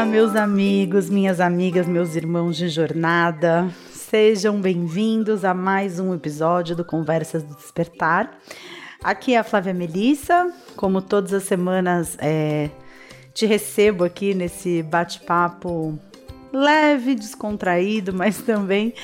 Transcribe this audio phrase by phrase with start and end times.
[0.00, 3.68] Olá, meus amigos, minhas amigas, meus irmãos de jornada.
[3.92, 8.38] Sejam bem-vindos a mais um episódio do Conversas do Despertar.
[9.04, 10.50] Aqui é a Flávia Melissa.
[10.74, 12.70] Como todas as semanas, é,
[13.34, 15.98] te recebo aqui nesse bate-papo
[16.50, 18.94] leve, descontraído, mas também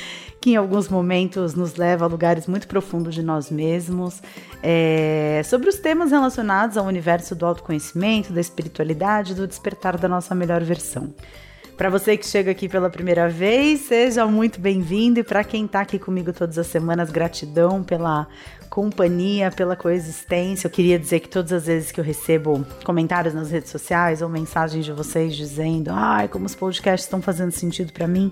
[0.47, 4.23] que em alguns momentos nos leva a lugares muito profundos de nós mesmos,
[4.63, 10.37] é, sobre os temas relacionados ao universo do autoconhecimento, da espiritualidade, do despertar da nossa
[10.37, 11.13] melhor versão.
[11.77, 15.19] Para você que chega aqui pela primeira vez, seja muito bem-vindo.
[15.19, 18.29] E para quem está aqui comigo todas as semanas, gratidão pela
[18.77, 20.67] companhia, pela coexistência.
[20.67, 24.29] Eu queria dizer que todas as vezes que eu recebo comentários nas redes sociais ou
[24.29, 28.31] mensagens de vocês dizendo, ai, como os podcasts estão fazendo sentido para mim,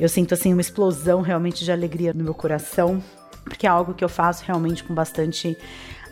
[0.00, 3.04] eu sinto assim uma explosão realmente de alegria no meu coração,
[3.44, 5.54] porque é algo que eu faço realmente com bastante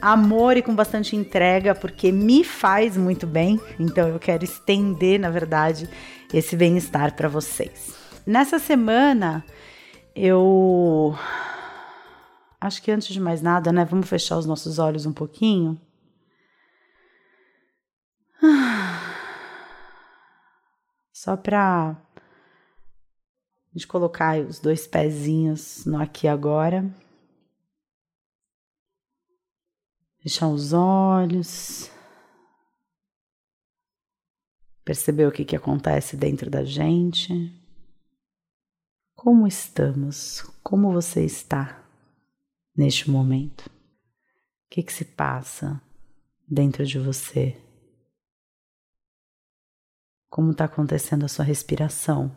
[0.02, 3.58] amor e com bastante entrega, porque me faz muito bem.
[3.80, 5.88] Então eu quero estender, na verdade,
[6.30, 7.94] esse bem-estar para vocês.
[8.26, 9.42] Nessa semana,
[10.14, 11.16] eu
[12.62, 15.80] acho que antes de mais nada, né, vamos fechar os nossos olhos um pouquinho.
[21.12, 21.96] Só para a
[23.72, 26.88] gente colocar os dois pezinhos no aqui agora.
[30.20, 31.90] Fechar os olhos.
[34.84, 37.32] Perceber o que, que acontece dentro da gente.
[39.14, 40.42] Como estamos?
[40.62, 41.81] Como você está
[42.76, 43.66] neste momento?
[43.66, 43.70] O
[44.70, 45.80] que, que se passa
[46.48, 47.60] dentro de você?
[50.28, 52.34] Como está acontecendo a sua respiração?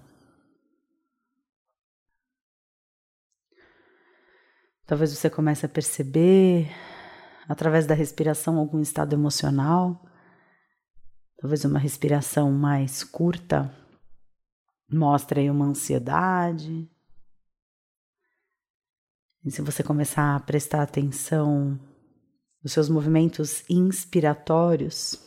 [4.85, 6.69] Talvez você comece a perceber
[7.47, 10.05] através da respiração, algum estado emocional.
[11.37, 13.73] Talvez uma respiração mais curta
[14.89, 16.89] mostre aí uma ansiedade.
[19.45, 21.79] E se você começar a prestar atenção
[22.63, 25.23] nos seus movimentos inspiratórios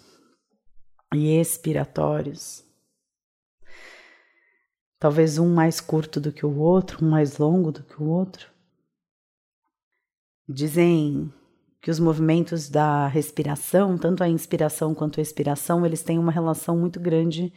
[1.14, 2.64] e expiratórios,
[4.98, 8.50] talvez um mais curto do que o outro, um mais longo do que o outro.
[10.48, 11.32] Dizem
[11.80, 16.76] que os movimentos da respiração, tanto a inspiração quanto a expiração, eles têm uma relação
[16.76, 17.52] muito grande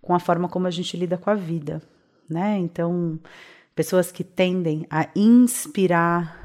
[0.00, 1.82] com a forma como a gente lida com a vida,
[2.26, 2.56] né?
[2.56, 3.20] Então,
[3.80, 6.36] pessoas que tendem a inspirar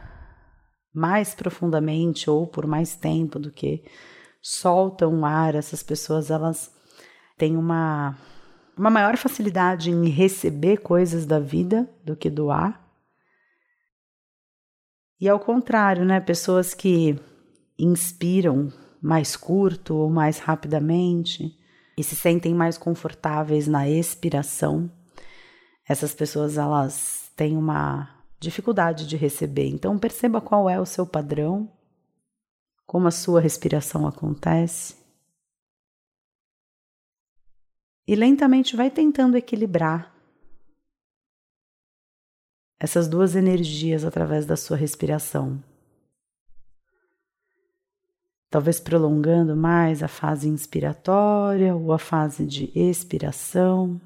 [0.93, 3.83] mais profundamente ou por mais tempo do que
[4.41, 6.73] soltam o ar, essas pessoas elas
[7.37, 8.17] têm uma
[8.77, 12.81] uma maior facilidade em receber coisas da vida do que doar.
[15.19, 16.21] E ao contrário, né?
[16.21, 17.19] Pessoas que
[17.77, 21.53] inspiram mais curto ou mais rapidamente
[21.97, 24.89] e se sentem mais confortáveis na expiração,
[25.85, 29.67] essas pessoas elas têm uma dificuldade de receber.
[29.67, 31.71] Então perceba qual é o seu padrão,
[32.85, 34.95] como a sua respiração acontece.
[38.07, 40.13] E lentamente vai tentando equilibrar
[42.79, 45.63] essas duas energias através da sua respiração.
[48.49, 53.99] Talvez prolongando mais a fase inspiratória ou a fase de expiração.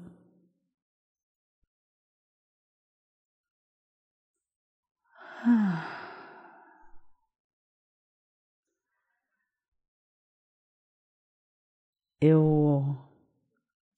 [12.20, 12.98] Eu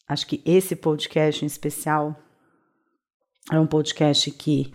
[0.08, 2.16] acho que esse podcast em especial
[3.50, 4.72] é um podcast que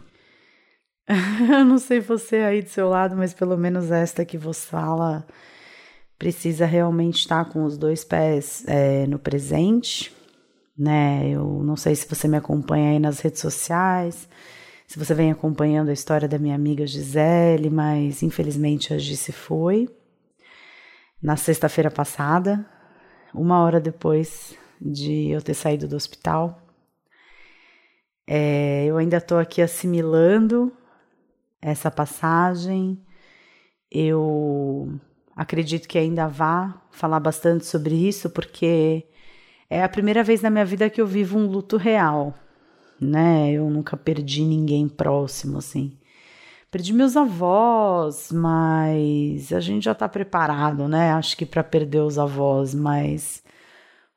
[1.08, 5.25] eu não sei você aí do seu lado, mas pelo menos esta que vos fala
[6.18, 10.12] precisa realmente estar com os dois pés é, no presente,
[10.78, 11.29] né?
[11.29, 14.28] Eu não sei se você me acompanha aí nas redes sociais,
[14.88, 19.88] se você vem acompanhando a história da minha amiga Gisele, mas infelizmente a se foi
[21.22, 22.66] na sexta-feira passada,
[23.34, 26.62] uma hora depois de eu ter saído do hospital.
[28.26, 30.72] É, eu ainda estou aqui assimilando
[31.62, 33.02] essa passagem.
[33.90, 35.00] Eu
[35.35, 39.06] acredito que ainda vá falar bastante sobre isso, porque
[39.70, 42.34] é a primeira vez na minha vida que eu vivo um luto real,
[43.00, 43.52] né?
[43.52, 45.97] Eu nunca perdi ninguém próximo, assim.
[46.69, 51.14] Perdi meus avós, mas a gente já tá preparado, né?
[51.14, 53.41] Acho que para perder os avós, mas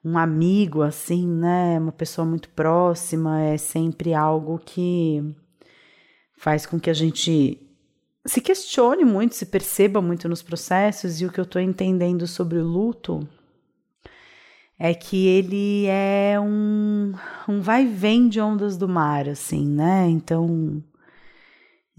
[0.04, 5.22] um amigo assim, né, uma pessoa muito próxima, é sempre algo que
[6.36, 7.60] faz com que a gente
[8.24, 12.58] se questione muito, se perceba muito nos processos e o que eu estou entendendo sobre
[12.58, 13.26] o luto
[14.78, 17.12] é que ele é um,
[17.46, 20.08] um vai e vem de ondas do mar, assim, né?
[20.08, 20.82] Então,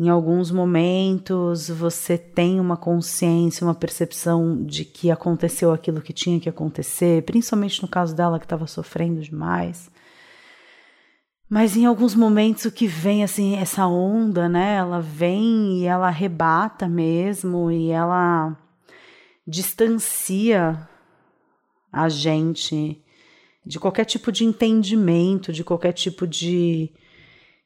[0.01, 6.39] em alguns momentos você tem uma consciência, uma percepção de que aconteceu aquilo que tinha
[6.39, 9.92] que acontecer, principalmente no caso dela que estava sofrendo demais.
[11.48, 14.77] Mas em alguns momentos o que vem assim, essa onda, né?
[14.77, 18.57] Ela vem e ela arrebata mesmo e ela
[19.45, 20.89] distancia
[21.94, 23.06] a gente
[23.63, 26.92] de qualquer tipo de entendimento, de qualquer tipo de,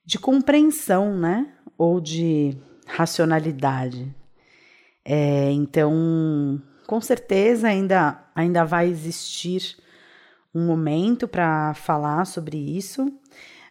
[0.05, 1.54] de compreensão, né?
[1.77, 4.13] Ou de racionalidade.
[5.03, 9.77] É, então, com certeza ainda, ainda vai existir
[10.53, 13.11] um momento para falar sobre isso,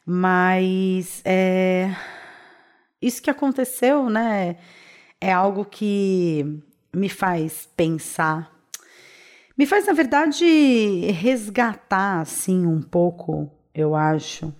[0.05, 1.95] mas é,
[3.01, 4.57] isso que aconteceu, né?
[5.21, 6.63] É algo que
[6.95, 8.55] me faz pensar
[9.57, 10.45] me faz, na verdade,
[11.13, 14.53] resgatar, assim, um pouco, eu acho,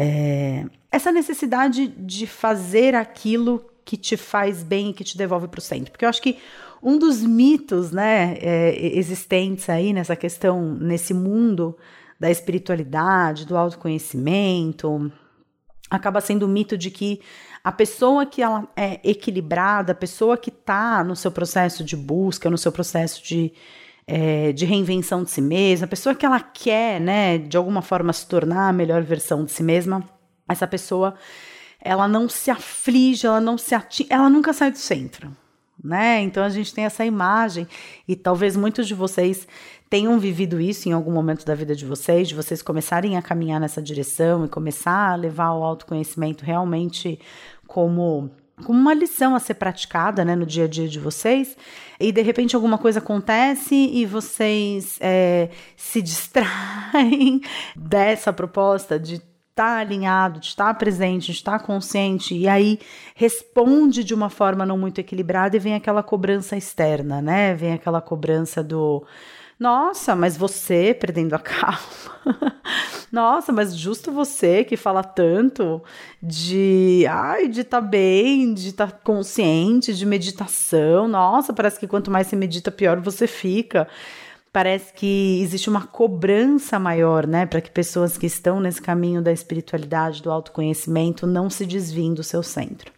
[0.00, 5.58] é, essa necessidade de fazer aquilo que te faz bem e que te devolve para
[5.58, 5.90] o centro.
[5.90, 6.38] Porque eu acho que
[6.80, 11.76] um dos mitos, né, é, existentes aí nessa questão, nesse mundo
[12.20, 15.10] da espiritualidade, do autoconhecimento,
[15.90, 17.20] acaba sendo o mito de que
[17.64, 22.48] a pessoa que ela é equilibrada, a pessoa que está no seu processo de busca,
[22.48, 23.52] no seu processo de
[24.10, 28.10] é, de reinvenção de si mesma, a pessoa que ela quer, né, de alguma forma
[28.10, 30.02] se tornar a melhor versão de si mesma,
[30.48, 31.14] essa pessoa,
[31.78, 35.30] ela não se aflige, ela não se atinge, ela nunca sai do centro,
[35.84, 36.22] né?
[36.22, 37.68] Então a gente tem essa imagem
[38.08, 39.46] e talvez muitos de vocês
[39.90, 43.60] tenham vivido isso em algum momento da vida de vocês, de vocês começarem a caminhar
[43.60, 47.20] nessa direção e começar a levar o autoconhecimento realmente
[47.66, 48.30] como
[48.64, 51.56] como uma lição a ser praticada né, no dia a dia de vocês,
[51.98, 57.40] e de repente alguma coisa acontece e vocês é, se distraem
[57.76, 62.78] dessa proposta de estar tá alinhado, de estar presente, de estar consciente, e aí
[63.14, 67.54] responde de uma forma não muito equilibrada e vem aquela cobrança externa, né?
[67.54, 69.04] Vem aquela cobrança do
[69.58, 71.78] nossa, mas você perdendo a calma.
[73.10, 75.82] Nossa, mas justo você que fala tanto
[76.22, 81.08] de, ai, de estar tá bem, de estar tá consciente, de meditação.
[81.08, 83.88] Nossa, parece que quanto mais você medita, pior você fica.
[84.52, 89.32] Parece que existe uma cobrança maior, né, para que pessoas que estão nesse caminho da
[89.32, 92.97] espiritualidade, do autoconhecimento, não se desviem do seu centro.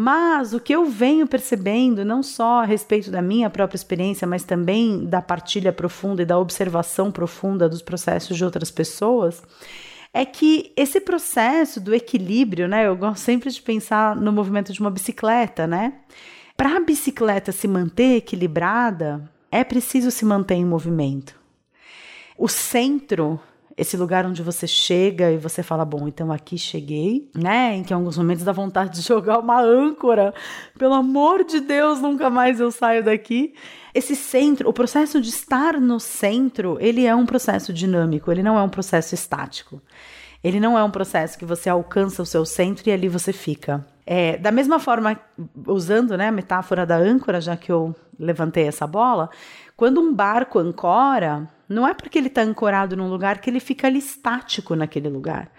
[0.00, 4.44] Mas o que eu venho percebendo, não só a respeito da minha própria experiência, mas
[4.44, 9.42] também da partilha profunda e da observação profunda dos processos de outras pessoas,
[10.14, 12.86] é que esse processo do equilíbrio, né?
[12.86, 15.94] Eu gosto sempre de pensar no movimento de uma bicicleta, né?
[16.56, 21.34] Para a bicicleta se manter equilibrada, é preciso se manter em movimento.
[22.38, 23.40] O centro
[23.78, 27.76] esse lugar onde você chega e você fala, bom, então aqui cheguei, né?
[27.76, 30.34] Em que em alguns momentos dá vontade de jogar uma âncora.
[30.76, 33.54] Pelo amor de Deus, nunca mais eu saio daqui.
[33.94, 38.58] Esse centro, o processo de estar no centro, ele é um processo dinâmico, ele não
[38.58, 39.80] é um processo estático.
[40.42, 43.84] Ele não é um processo que você alcança o seu centro e ali você fica.
[44.06, 45.18] É, da mesma forma,
[45.66, 49.30] usando né, a metáfora da âncora, já que eu levantei essa bola,
[49.76, 53.86] quando um barco ancora, não é porque ele está ancorado num lugar que ele fica
[53.86, 55.50] ali estático naquele lugar.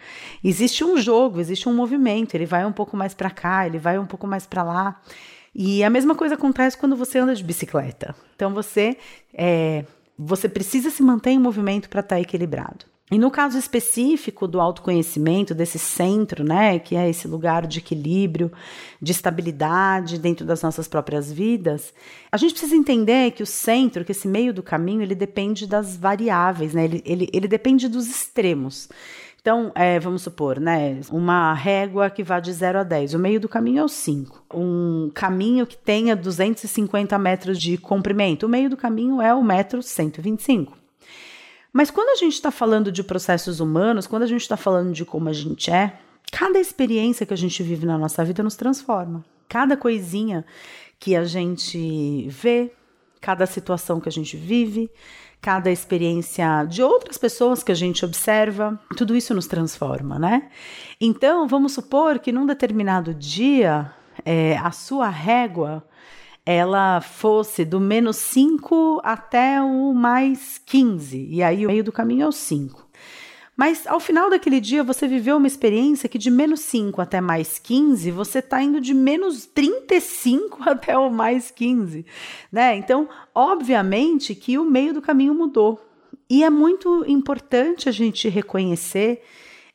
[0.43, 2.33] Existe um jogo, existe um movimento.
[2.33, 4.99] Ele vai um pouco mais para cá, ele vai um pouco mais para lá.
[5.53, 8.15] E a mesma coisa acontece quando você anda de bicicleta.
[8.35, 8.97] Então você
[9.33, 9.85] é,
[10.17, 12.85] você precisa se manter em movimento para estar tá equilibrado.
[13.11, 18.51] E no caso específico do autoconhecimento, desse centro, né, que é esse lugar de equilíbrio,
[19.01, 21.91] de estabilidade dentro das nossas próprias vidas,
[22.31, 25.97] a gente precisa entender que o centro, que esse meio do caminho, ele depende das
[25.97, 28.87] variáveis, né, ele, ele, ele depende dos extremos.
[29.41, 33.39] Então, é, vamos supor, né, uma régua que vá de 0 a 10, o meio
[33.39, 34.43] do caminho é o 5.
[34.53, 39.81] Um caminho que tenha 250 metros de comprimento, o meio do caminho é o metro
[39.81, 40.78] 125.
[41.71, 45.05] Mas quando a gente está falando de processos humanos, quando a gente está falando de
[45.05, 45.99] como a gente é,
[46.31, 49.23] cada experiência que a gente vive na nossa vida nos transforma.
[49.47, 50.45] Cada coisinha
[50.99, 52.71] que a gente vê,
[53.21, 54.89] cada situação que a gente vive,
[55.41, 60.49] cada experiência de outras pessoas que a gente observa, tudo isso nos transforma, né?
[60.99, 63.91] Então, vamos supor que num determinado dia
[64.25, 65.83] é, a sua régua
[66.51, 72.23] ela fosse do menos 5 até o mais 15, e aí o meio do caminho
[72.23, 72.87] é o 5.
[73.55, 77.59] Mas ao final daquele dia você viveu uma experiência que de menos 5 até mais
[77.59, 82.03] 15, você está indo de menos 35 até o mais 15,
[82.51, 82.75] né?
[82.77, 85.79] Então, obviamente que o meio do caminho mudou.
[86.27, 89.21] E é muito importante a gente reconhecer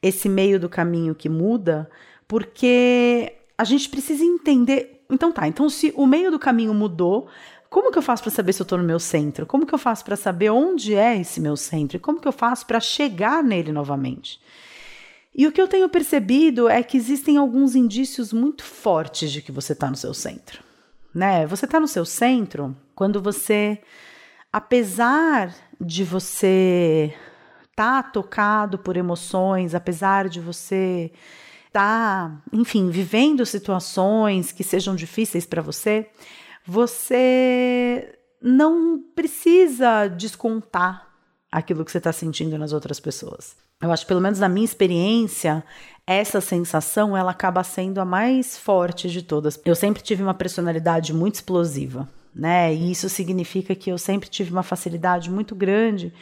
[0.03, 1.89] esse meio do caminho que muda,
[2.27, 4.94] porque a gente precisa entender.
[5.15, 7.29] Então tá, então se o meio do caminho mudou,
[7.71, 9.47] como que eu faço para saber se eu estou no meu centro?
[9.47, 11.97] Como que eu faço para saber onde é esse meu centro?
[11.97, 14.41] E como que eu faço para chegar nele novamente?
[15.33, 19.53] E o que eu tenho percebido é que existem alguns indícios muito fortes de que
[19.53, 20.63] você está no seu centro.
[21.15, 21.47] Né?
[21.47, 23.81] Você está no seu centro quando você,
[24.53, 27.15] apesar de você
[27.71, 31.13] estar tá tocado por emoções, apesar de você
[31.75, 36.09] estar, tá, enfim, vivendo situações que sejam difíceis para você,
[36.65, 41.09] você não precisa descontar
[41.51, 43.57] aquilo que você está sentindo nas outras pessoas.
[43.83, 45.65] Eu acho, pelo menos na minha experiência,
[46.07, 49.61] essa sensação ela acaba sendo a mais forte de todas.
[49.65, 52.73] Eu sempre tive uma personalidade muito explosiva, né?
[52.73, 56.13] E isso significa que eu sempre tive uma facilidade muito grande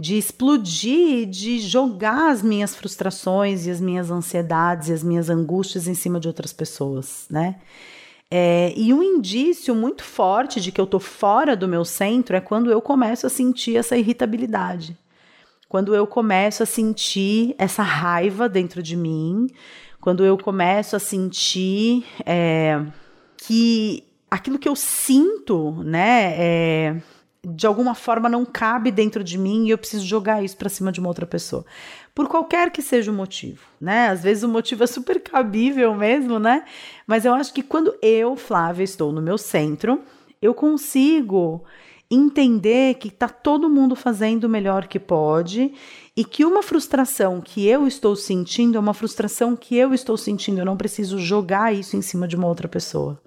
[0.00, 5.86] de explodir, de jogar as minhas frustrações e as minhas ansiedades e as minhas angústias
[5.86, 7.56] em cima de outras pessoas, né?
[8.30, 12.40] É, e um indício muito forte de que eu tô fora do meu centro é
[12.40, 14.96] quando eu começo a sentir essa irritabilidade.
[15.68, 19.48] Quando eu começo a sentir essa raiva dentro de mim,
[20.00, 22.80] quando eu começo a sentir é,
[23.36, 27.02] que aquilo que eu sinto, né, é,
[27.42, 30.92] de alguma forma não cabe dentro de mim e eu preciso jogar isso para cima
[30.92, 31.64] de uma outra pessoa.
[32.14, 34.08] Por qualquer que seja o motivo, né?
[34.08, 36.64] Às vezes o motivo é super cabível mesmo, né?
[37.06, 40.02] Mas eu acho que quando eu, Flávia, estou no meu centro,
[40.40, 41.64] eu consigo
[42.10, 45.72] entender que está todo mundo fazendo o melhor que pode
[46.16, 50.58] e que uma frustração que eu estou sentindo é uma frustração que eu estou sentindo,
[50.58, 53.22] eu não preciso jogar isso em cima de uma outra pessoa.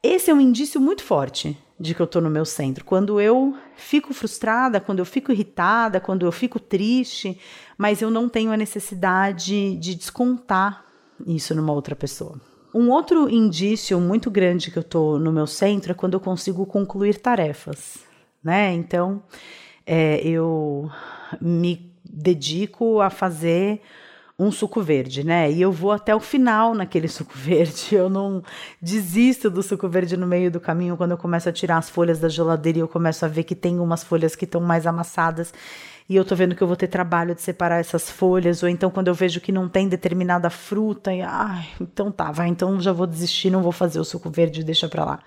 [0.00, 2.84] Esse é um indício muito forte de que eu estou no meu centro.
[2.84, 7.38] Quando eu fico frustrada, quando eu fico irritada, quando eu fico triste,
[7.76, 10.84] mas eu não tenho a necessidade de descontar
[11.26, 12.40] isso numa outra pessoa.
[12.74, 16.66] Um outro indício muito grande que eu estou no meu centro é quando eu consigo
[16.66, 17.98] concluir tarefas,
[18.42, 18.72] né?
[18.74, 19.22] Então,
[19.86, 20.90] é, eu
[21.40, 23.80] me dedico a fazer
[24.38, 25.50] um suco verde, né?
[25.50, 27.94] E eu vou até o final naquele suco verde.
[27.94, 28.42] Eu não
[28.80, 32.20] desisto do suco verde no meio do caminho quando eu começo a tirar as folhas
[32.20, 35.52] da geladeira e eu começo a ver que tem umas folhas que estão mais amassadas
[36.08, 38.90] e eu tô vendo que eu vou ter trabalho de separar essas folhas, ou então
[38.90, 42.92] quando eu vejo que não tem determinada fruta, e ai, então tá, vai, então já
[42.92, 45.18] vou desistir, não vou fazer o suco verde, deixa pra lá.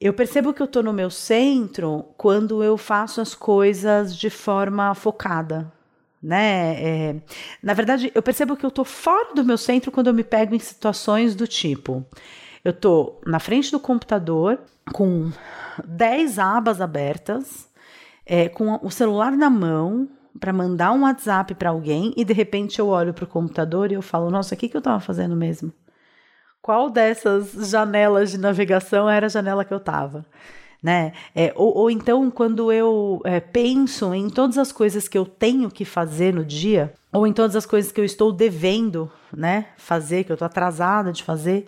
[0.00, 4.94] Eu percebo que eu tô no meu centro quando eu faço as coisas de forma
[4.94, 5.72] focada,
[6.22, 6.82] né?
[6.82, 7.16] É,
[7.62, 10.54] na verdade, eu percebo que eu tô fora do meu centro quando eu me pego
[10.54, 12.04] em situações do tipo:
[12.64, 14.60] eu tô na frente do computador
[14.92, 15.30] com
[15.84, 17.68] 10 abas abertas,
[18.26, 20.08] é, com o celular na mão
[20.38, 23.94] para mandar um WhatsApp para alguém e de repente eu olho para o computador e
[23.94, 25.72] eu falo: Nossa, o que, que eu estava fazendo mesmo?
[26.60, 30.26] Qual dessas janelas de navegação era a janela que eu estava?
[30.82, 31.12] Né?
[31.34, 35.70] É, ou, ou, então, quando eu é, penso em todas as coisas que eu tenho
[35.70, 40.24] que fazer no dia, ou em todas as coisas que eu estou devendo, né, fazer,
[40.24, 41.66] que eu estou atrasada de fazer,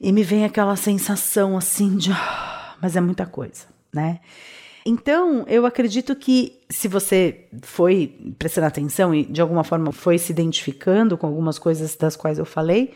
[0.00, 4.20] e me vem aquela sensação assim de, ah, mas é muita coisa, né?
[4.86, 10.30] Então, eu acredito que se você foi prestando atenção e de alguma forma foi se
[10.30, 12.92] identificando com algumas coisas das quais eu falei,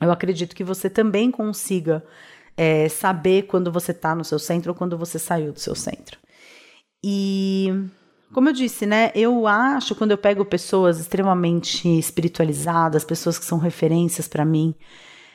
[0.00, 2.02] eu acredito que você também consiga
[2.56, 6.18] é, saber quando você está no seu centro ou quando você saiu do seu centro.
[7.02, 7.68] E
[8.32, 9.12] como eu disse, né?
[9.14, 14.74] Eu acho quando eu pego pessoas extremamente espiritualizadas, pessoas que são referências para mim,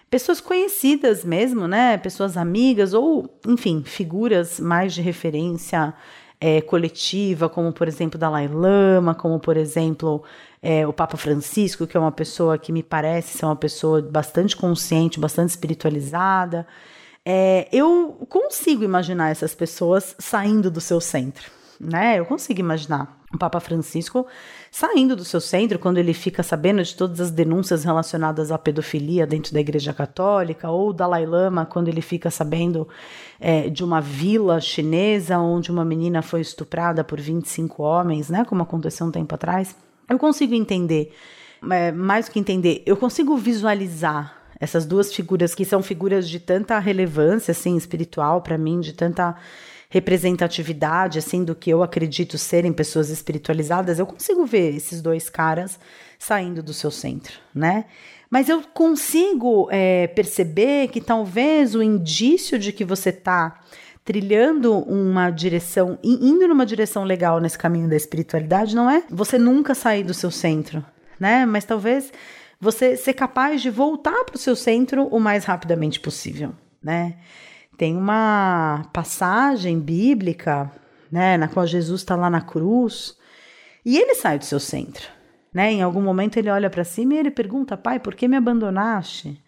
[0.09, 1.97] pessoas conhecidas mesmo, né?
[1.97, 5.93] Pessoas amigas ou, enfim, figuras mais de referência
[6.41, 10.23] é, coletiva, como por exemplo Dalai Lama, como por exemplo
[10.61, 14.55] é, o Papa Francisco, que é uma pessoa que me parece ser uma pessoa bastante
[14.55, 16.65] consciente, bastante espiritualizada.
[17.25, 22.19] É, eu consigo imaginar essas pessoas saindo do seu centro, né?
[22.19, 24.25] Eu consigo imaginar o Papa Francisco
[24.71, 29.27] saindo do seu centro quando ele fica sabendo de todas as denúncias relacionadas à pedofilia
[29.27, 32.88] dentro da Igreja Católica, ou o Dalai Lama quando ele fica sabendo
[33.39, 38.43] é, de uma vila chinesa onde uma menina foi estuprada por 25 homens, né?
[38.45, 39.75] Como aconteceu um tempo atrás.
[40.09, 41.13] Eu consigo entender,
[41.69, 46.39] é, mais do que entender, eu consigo visualizar essas duas figuras que são figuras de
[46.39, 49.36] tanta relevância assim espiritual para mim, de tanta
[49.89, 55.80] representatividade assim do que eu acredito serem pessoas espiritualizadas, eu consigo ver esses dois caras
[56.20, 57.86] saindo do seu centro, né?
[58.30, 63.60] Mas eu consigo é, perceber que talvez o indício de que você está
[64.06, 69.74] trilhando uma direção, indo numa direção legal nesse caminho da espiritualidade, não é você nunca
[69.74, 70.86] sair do seu centro,
[71.20, 71.46] né?
[71.46, 72.12] Mas talvez
[72.60, 77.18] você ser capaz de voltar para o seu centro o mais rapidamente possível, né?
[77.78, 80.70] Tem uma passagem bíblica,
[81.10, 83.16] né, na qual Jesus está lá na cruz
[83.86, 85.08] e ele sai do seu centro,
[85.54, 85.72] né?
[85.72, 89.42] Em algum momento ele olha para cima e ele pergunta: Pai, por que me abandonaste?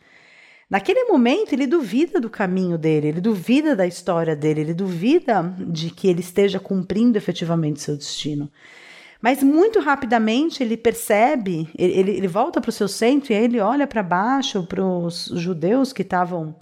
[0.71, 5.89] Naquele momento, ele duvida do caminho dele, ele duvida da história dele, ele duvida de
[5.89, 8.49] que ele esteja cumprindo efetivamente seu destino.
[9.21, 13.59] Mas muito rapidamente ele percebe, ele, ele volta para o seu centro e aí ele
[13.59, 16.55] olha para baixo para os judeus que estavam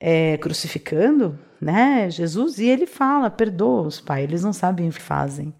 [0.00, 5.54] é, crucificando, né, Jesus, e ele fala: perdoa-os, pai, eles não sabem o que fazem.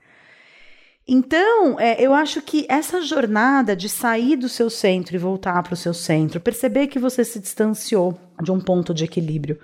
[1.07, 5.75] Então, é, eu acho que essa jornada de sair do seu centro e voltar para
[5.75, 9.59] o seu centro, perceber que você se distanciou de um ponto de equilíbrio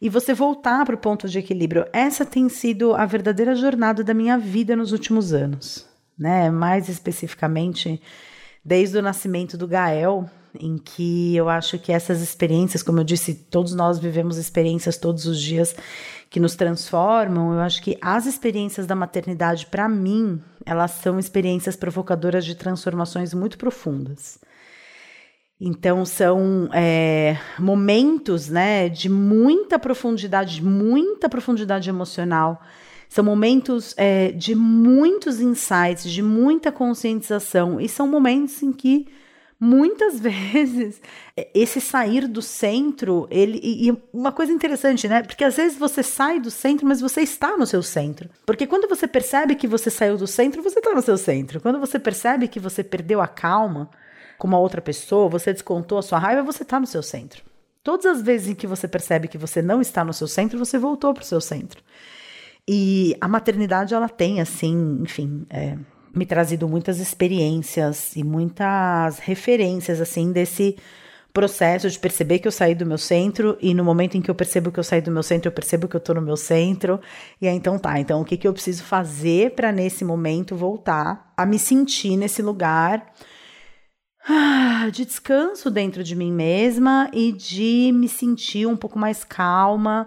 [0.00, 4.14] e você voltar para o ponto de equilíbrio, essa tem sido a verdadeira jornada da
[4.14, 5.84] minha vida nos últimos anos,
[6.18, 6.50] né?
[6.50, 8.00] Mais especificamente,
[8.64, 10.28] desde o nascimento do Gael,
[10.58, 15.26] em que eu acho que essas experiências, como eu disse, todos nós vivemos experiências todos
[15.26, 15.74] os dias
[16.30, 17.54] que nos transformam.
[17.54, 23.34] Eu acho que as experiências da maternidade, para mim, elas são experiências provocadoras de transformações
[23.34, 24.38] muito profundas.
[25.60, 32.60] Então são é, momentos, né, de muita profundidade, muita profundidade emocional.
[33.08, 39.06] São momentos é, de muitos insights, de muita conscientização e são momentos em que
[39.58, 41.00] muitas vezes
[41.54, 45.22] esse sair do centro, ele e uma coisa interessante, né?
[45.22, 48.28] Porque às vezes você sai do centro, mas você está no seu centro.
[48.44, 51.60] Porque quando você percebe que você saiu do centro, você está no seu centro.
[51.60, 53.90] Quando você percebe que você perdeu a calma
[54.38, 57.42] com uma outra pessoa, você descontou a sua raiva, você está no seu centro.
[57.82, 60.78] Todas as vezes em que você percebe que você não está no seu centro, você
[60.78, 61.82] voltou para o seu centro.
[62.68, 65.76] E a maternidade, ela tem, assim, enfim, é,
[66.14, 70.76] me trazido muitas experiências e muitas referências assim desse
[71.32, 74.34] processo de perceber que eu saí do meu centro e no momento em que eu
[74.36, 77.00] percebo que eu saí do meu centro, eu percebo que eu tô no meu centro.
[77.40, 81.32] E aí então tá, então o que que eu preciso fazer para nesse momento voltar
[81.36, 83.12] a me sentir nesse lugar
[84.28, 90.06] ah, de descanso dentro de mim mesma e de me sentir um pouco mais calma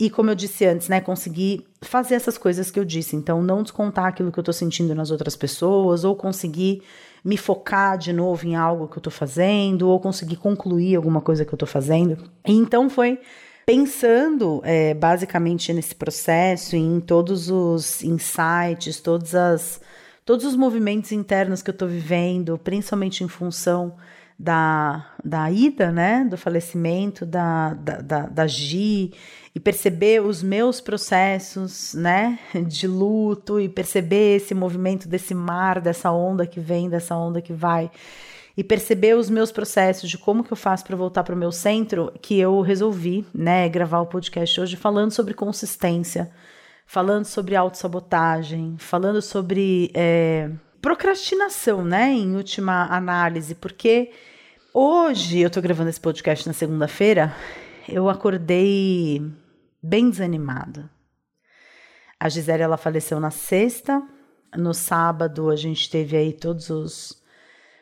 [0.00, 3.16] e como eu disse antes, né, conseguir fazer essas coisas que eu disse.
[3.16, 6.82] Então, não descontar aquilo que eu tô sentindo nas outras pessoas, ou conseguir
[7.24, 11.44] me focar de novo em algo que eu tô fazendo, ou conseguir concluir alguma coisa
[11.44, 12.16] que eu tô fazendo.
[12.46, 13.18] E então foi
[13.66, 19.80] pensando é, basicamente nesse processo, em todos os insights, todas as,
[20.24, 23.96] todos os movimentos internos que eu tô vivendo, principalmente em função
[24.38, 29.12] da, da ida, né, do falecimento da, da, da, da Gi,
[29.58, 36.12] e perceber os meus processos, né, de luto, e perceber esse movimento desse mar, dessa
[36.12, 37.90] onda que vem, dessa onda que vai,
[38.56, 41.50] e perceber os meus processos de como que eu faço para voltar para o meu
[41.50, 46.30] centro, que eu resolvi, né, gravar o podcast hoje falando sobre consistência,
[46.86, 50.48] falando sobre autossabotagem, falando sobre é,
[50.80, 54.12] procrastinação, né, em última análise, porque
[54.72, 57.34] Hoje, eu tô gravando esse podcast na segunda-feira,
[57.88, 59.20] eu acordei
[59.82, 60.90] bem desanimada.
[62.18, 64.02] A Gisele, ela faleceu na sexta,
[64.56, 67.22] no sábado a gente teve aí todos os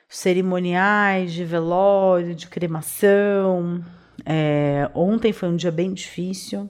[0.09, 3.85] cerimoniais de velório, de cremação.
[4.25, 6.69] É, ontem foi um dia bem difícil,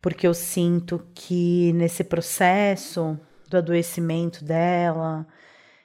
[0.00, 5.26] porque eu sinto que nesse processo do adoecimento dela,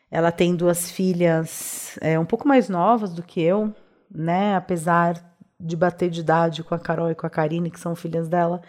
[0.09, 3.75] ela tem duas filhas é, um pouco mais novas do que eu,
[4.09, 4.55] né?
[4.55, 5.26] Apesar
[5.59, 8.61] de bater de idade com a Carol e com a Karine, que são filhas dela.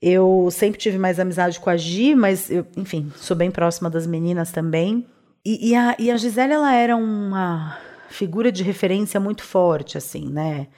[0.00, 4.06] Eu sempre tive mais amizade com a Gi, mas eu, enfim, sou bem próxima das
[4.06, 5.06] meninas também.
[5.44, 10.28] E, e, a, e a Gisele, ela era uma figura de referência muito forte, assim,
[10.28, 10.68] né?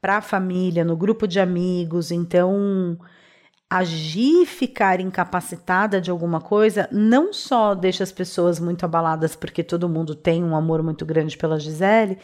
[0.00, 2.10] Para a família, no grupo de amigos.
[2.10, 2.98] Então,
[3.68, 9.88] agir, ficar incapacitada de alguma coisa, não só deixa as pessoas muito abaladas porque todo
[9.88, 12.18] mundo tem um amor muito grande pela Gisele,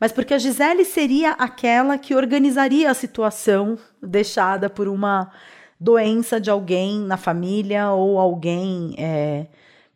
[0.00, 5.30] mas porque a Gisele seria aquela que organizaria a situação deixada por uma
[5.78, 9.46] doença de alguém na família ou alguém é,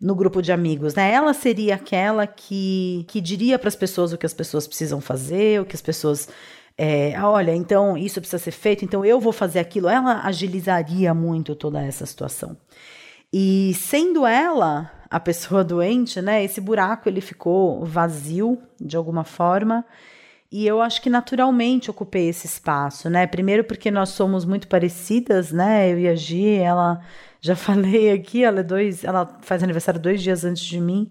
[0.00, 1.12] no grupo de amigos, né?
[1.12, 5.60] Ela seria aquela que, que diria para as pessoas o que as pessoas precisam fazer,
[5.60, 6.28] o que as pessoas
[6.82, 9.86] é, olha, então isso precisa ser feito, então eu vou fazer aquilo.
[9.86, 12.56] Ela agilizaria muito toda essa situação.
[13.30, 19.84] E sendo ela a pessoa doente, né, esse buraco ele ficou vazio de alguma forma.
[20.52, 23.24] E eu acho que naturalmente ocupei esse espaço, né?
[23.26, 25.92] Primeiro porque nós somos muito parecidas, né?
[25.92, 27.00] Eu e a Gi, ela
[27.40, 31.10] já falei aqui, ela é dois, ela faz aniversário dois dias antes de mim.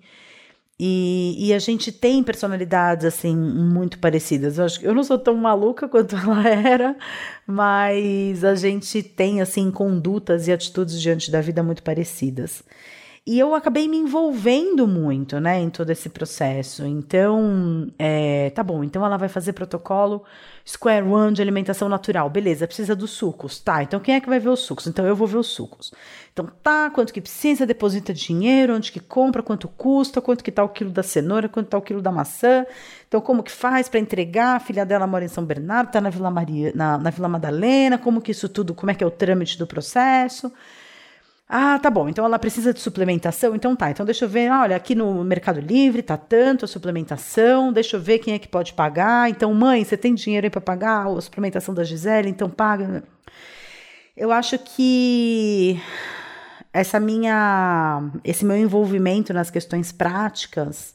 [0.82, 4.58] E, e, a gente tem personalidades assim muito parecidas.
[4.58, 6.96] Eu acho que eu não sou tão maluca quanto ela era,
[7.46, 12.64] mas a gente tem assim condutas e atitudes diante da vida muito parecidas.
[13.26, 16.86] E eu acabei me envolvendo muito, né, em todo esse processo.
[16.86, 20.24] Então, é, tá bom, então ela vai fazer protocolo
[20.66, 22.30] Square One de alimentação natural.
[22.30, 23.60] Beleza, precisa dos sucos.
[23.60, 24.88] Tá, então quem é que vai ver os sucos?
[24.88, 25.92] Então eu vou ver os sucos.
[26.32, 30.64] Então tá, quanto que precisa, deposita dinheiro, onde que compra, quanto custa, quanto que tá
[30.64, 32.66] o quilo da cenoura, quanto tá o quilo da maçã.
[33.08, 34.56] Então como que faz para entregar?
[34.56, 37.98] A filha dela mora em São Bernardo, tá na Vila Maria, na, na Vila Madalena,
[37.98, 40.52] como que isso tudo, como é que é o trâmite do processo?
[41.52, 42.08] Ah, tá bom.
[42.08, 43.56] Então ela precisa de suplementação?
[43.56, 43.90] Então tá.
[43.90, 44.52] Então deixa eu ver.
[44.52, 47.74] olha, aqui no Mercado Livre tá tanto a suplementação.
[47.74, 49.30] Deixa eu ver quem é que pode pagar.
[49.30, 52.30] Então, mãe, você tem dinheiro aí para pagar a suplementação da Gisele?
[52.30, 53.04] Então paga.
[54.16, 55.82] Eu acho que
[56.72, 60.94] essa minha esse meu envolvimento nas questões práticas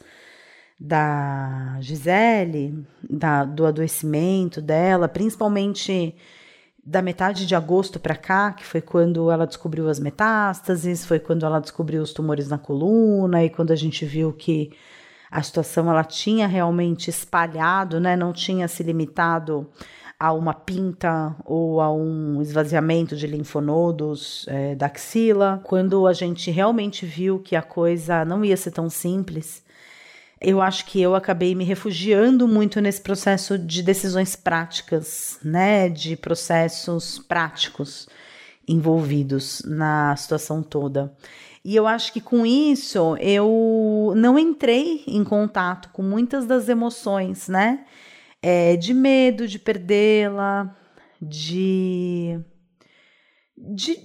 [0.79, 6.15] da Gisele, da, do adoecimento dela, principalmente
[6.87, 11.47] da metade de agosto para cá, que foi quando ela descobriu as metástases, foi quando
[11.47, 14.71] ela descobriu os tumores na coluna e quando a gente viu que
[15.31, 19.67] a situação ela tinha realmente espalhado, né, não tinha se limitado
[20.21, 25.61] a uma pinta ou a um esvaziamento de linfonodos é, da axila.
[25.65, 29.64] Quando a gente realmente viu que a coisa não ia ser tão simples,
[30.45, 36.17] eu acho que eu acabei me refugiando muito nesse processo de decisões práticas, né, de
[36.17, 38.07] processos práticos
[38.69, 41.15] envolvidos na situação toda.
[41.65, 47.49] E eu acho que com isso eu não entrei em contato com muitas das emoções,
[47.49, 47.87] né?
[48.43, 50.77] É, de medo de perdê-la,
[51.21, 52.39] de,
[53.57, 53.99] de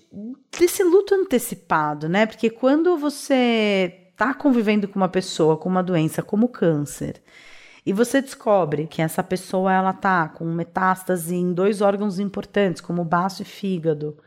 [0.58, 2.26] desse luto antecipado, né?
[2.26, 7.22] Porque quando você está convivendo com uma pessoa com uma doença como câncer
[7.86, 13.04] e você descobre que essa pessoa ela tá com metástase em dois órgãos importantes, como
[13.04, 14.18] baço e fígado,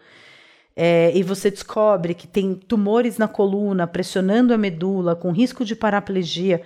[0.74, 5.76] é, e você descobre que tem tumores na coluna pressionando a medula, com risco de
[5.76, 6.62] paraplegia,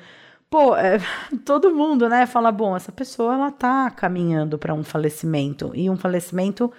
[0.49, 0.99] pô, é,
[1.45, 5.97] todo mundo, né, fala, bom, essa pessoa ela tá caminhando para um falecimento e um
[5.97, 6.73] falecimento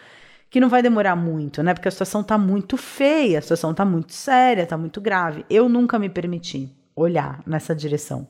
[0.49, 1.73] que não vai demorar muito, né?
[1.73, 5.45] Porque a situação tá muito feia, a situação tá muito séria, tá muito grave.
[5.49, 8.27] Eu nunca me permiti olhar nessa direção.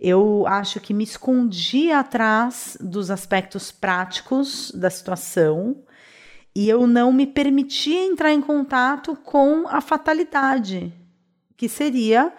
[0.00, 5.82] Eu acho que me escondi atrás dos aspectos práticos da situação
[6.54, 10.92] e eu não me permiti entrar em contato com a fatalidade,
[11.56, 12.32] que seria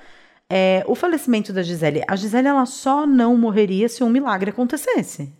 [0.50, 2.04] é, o falecimento da Gisele.
[2.08, 5.34] A Gisele ela só não morreria se um milagre acontecesse.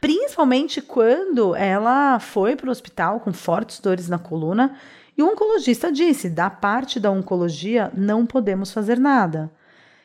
[0.00, 4.76] Principalmente quando ela foi para o hospital com fortes dores na coluna
[5.16, 9.50] e o oncologista disse: da parte da oncologia não podemos fazer nada.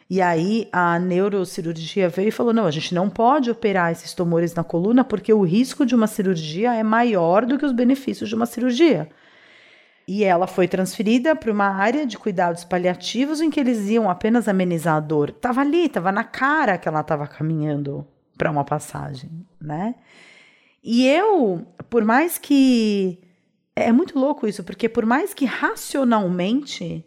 [0.09, 4.55] E aí a neurocirurgia veio e falou: não, a gente não pode operar esses tumores
[4.55, 8.35] na coluna porque o risco de uma cirurgia é maior do que os benefícios de
[8.35, 9.07] uma cirurgia.
[10.07, 14.47] E ela foi transferida para uma área de cuidados paliativos em que eles iam apenas
[14.47, 15.31] amenizar a dor.
[15.31, 18.05] Tava ali, tava na cara que ela estava caminhando
[18.43, 19.29] para uma passagem,
[19.61, 19.95] né?
[20.83, 23.17] E eu, por mais que
[23.73, 27.05] é muito louco isso, porque por mais que racionalmente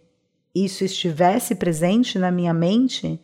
[0.54, 3.20] isso estivesse presente na minha mente,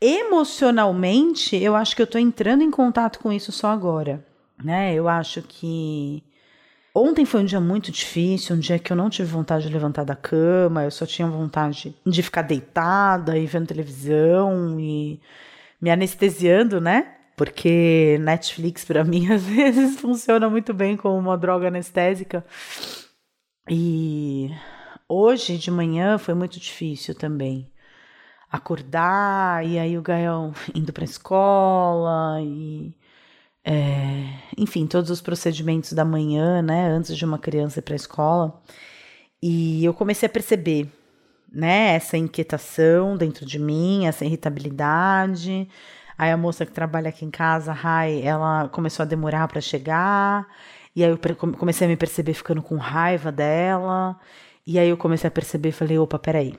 [0.00, 4.26] emocionalmente eu acho que eu estou entrando em contato com isso só agora,
[4.64, 4.94] né?
[4.94, 6.24] Eu acho que
[6.94, 10.02] Ontem foi um dia muito difícil, um dia que eu não tive vontade de levantar
[10.04, 15.20] da cama, eu só tinha vontade de ficar deitada e vendo televisão e
[15.80, 17.17] me anestesiando, né?
[17.38, 22.44] Porque Netflix, para mim, às vezes funciona muito bem como uma droga anestésica.
[23.70, 24.50] E
[25.08, 27.70] hoje de manhã foi muito difícil também.
[28.50, 32.92] Acordar, e aí o Gael indo para a escola, e.
[33.64, 34.24] É,
[34.56, 36.88] enfim, todos os procedimentos da manhã, né?
[36.88, 38.62] Antes de uma criança ir para a escola.
[39.42, 40.90] E eu comecei a perceber
[41.52, 45.68] né, essa inquietação dentro de mim, essa irritabilidade.
[46.18, 50.48] Aí a moça que trabalha aqui em casa, Rai, ela começou a demorar para chegar.
[50.94, 51.18] E aí eu
[51.56, 54.18] comecei a me perceber ficando com raiva dela.
[54.66, 56.58] E aí eu comecei a perceber, falei, opa, peraí.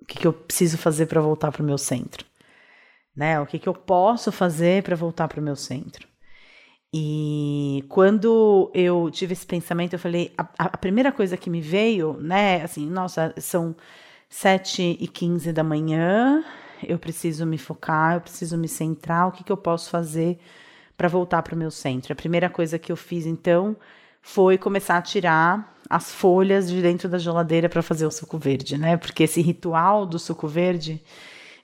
[0.00, 2.24] O que, que eu preciso fazer para voltar para o meu centro?
[3.16, 3.40] Né?
[3.40, 6.06] O que, que eu posso fazer para voltar para o meu centro?
[6.96, 12.12] E quando eu tive esse pensamento, eu falei, a, a, primeira coisa que me veio,
[12.20, 13.74] né, assim, nossa, são
[14.28, 16.44] 7 e 15 da manhã,
[16.88, 20.38] eu preciso me focar, eu preciso me centrar, o que, que eu posso fazer
[20.96, 22.12] para voltar para o meu centro.
[22.12, 23.76] A primeira coisa que eu fiz, então,
[24.22, 28.78] foi começar a tirar as folhas de dentro da geladeira para fazer o suco verde,
[28.78, 28.96] né?
[28.96, 31.02] Porque esse ritual do suco verde,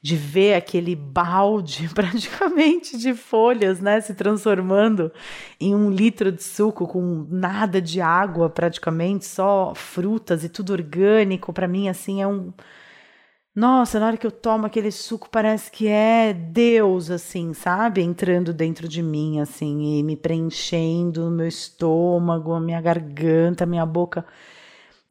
[0.03, 5.13] de ver aquele balde praticamente de folhas, né, se transformando
[5.61, 11.53] em um litro de suco com nada de água, praticamente só frutas e tudo orgânico,
[11.53, 12.53] para mim assim é um
[13.55, 18.01] nossa, na hora que eu tomo aquele suco, parece que é Deus, assim, sabe?
[18.01, 23.85] Entrando dentro de mim, assim, e me preenchendo meu estômago, a minha garganta, a minha
[23.85, 24.25] boca.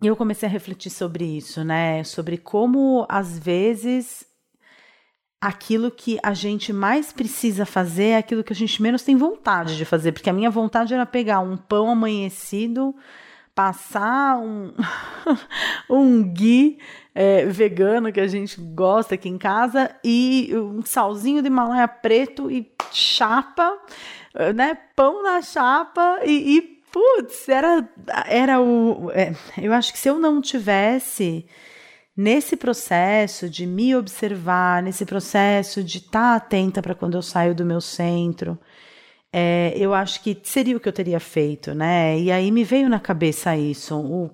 [0.01, 2.01] E eu comecei a refletir sobre isso, né?
[2.05, 4.25] Sobre como, às vezes,
[5.41, 9.75] aquilo que a gente mais precisa fazer é aquilo que a gente menos tem vontade
[9.75, 10.13] de fazer.
[10.13, 12.95] Porque a minha vontade era pegar um pão amanhecido
[13.59, 14.73] passar um,
[15.89, 16.79] um gui
[17.19, 22.49] é, vegano que a gente gosta aqui em casa e um salzinho de Himalaia preto
[22.49, 23.77] e chapa,
[24.55, 24.77] né?
[24.95, 27.89] Pão na chapa e, e putz, era,
[28.25, 29.11] era o.
[29.11, 31.45] É, eu acho que se eu não tivesse
[32.15, 37.53] nesse processo de me observar, nesse processo de estar tá atenta para quando eu saio
[37.53, 38.57] do meu centro,
[39.31, 42.17] é, eu acho que seria o que eu teria feito, né?
[42.17, 44.31] E aí me veio na cabeça isso, o,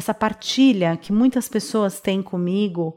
[0.00, 2.96] essa partilha que muitas pessoas têm comigo.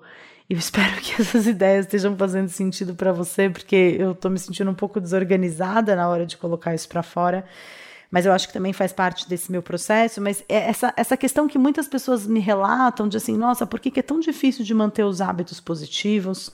[0.49, 4.71] Eu espero que essas ideias estejam fazendo sentido para você, porque eu estou me sentindo
[4.71, 7.45] um pouco desorganizada na hora de colocar isso para fora.
[8.09, 10.21] Mas eu acho que também faz parte desse meu processo.
[10.21, 13.91] Mas é essa, essa questão que muitas pessoas me relatam de assim, nossa, por que,
[13.91, 16.51] que é tão difícil de manter os hábitos positivos?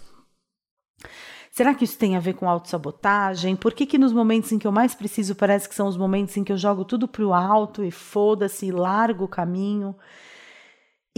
[1.52, 3.56] Será que isso tem a ver com autossabotagem?
[3.56, 6.38] Por que, que nos momentos em que eu mais preciso parece que são os momentos
[6.38, 9.96] em que eu jogo tudo para o alto e foda-se largo o caminho?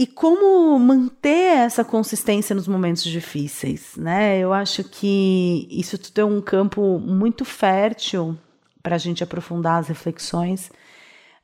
[0.02, 4.36] E como manter essa consistência nos momentos difíceis, né?
[4.36, 8.36] Eu acho que isso tudo é um campo muito fértil
[8.82, 10.72] para a gente aprofundar as reflexões,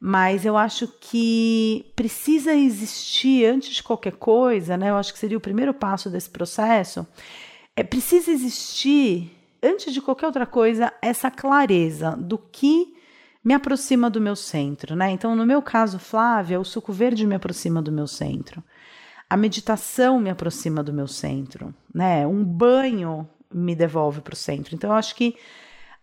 [0.00, 4.90] mas eu acho que precisa existir, antes de qualquer coisa, né?
[4.90, 7.06] Eu acho que seria o primeiro passo desse processo,
[7.76, 9.30] é precisa existir,
[9.62, 12.92] antes de qualquer outra coisa, essa clareza do que
[13.42, 15.10] me aproxima do meu centro, né?
[15.10, 18.62] Então, no meu caso, Flávia, o suco verde me aproxima do meu centro.
[19.30, 22.26] A meditação me aproxima do meu centro, né?
[22.26, 24.74] Um banho me devolve para o centro.
[24.74, 25.36] Então, eu acho que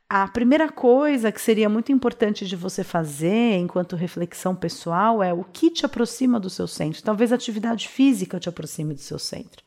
[0.08, 5.44] a primeira coisa que seria muito importante de você fazer enquanto reflexão pessoal é o
[5.44, 7.02] que te aproxima do seu centro.
[7.02, 9.64] Talvez a atividade física te aproxime do seu centro.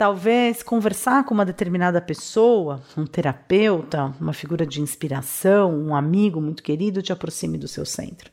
[0.00, 6.62] Talvez conversar com uma determinada pessoa, um terapeuta, uma figura de inspiração, um amigo muito
[6.62, 8.30] querido te aproxime do seu centro.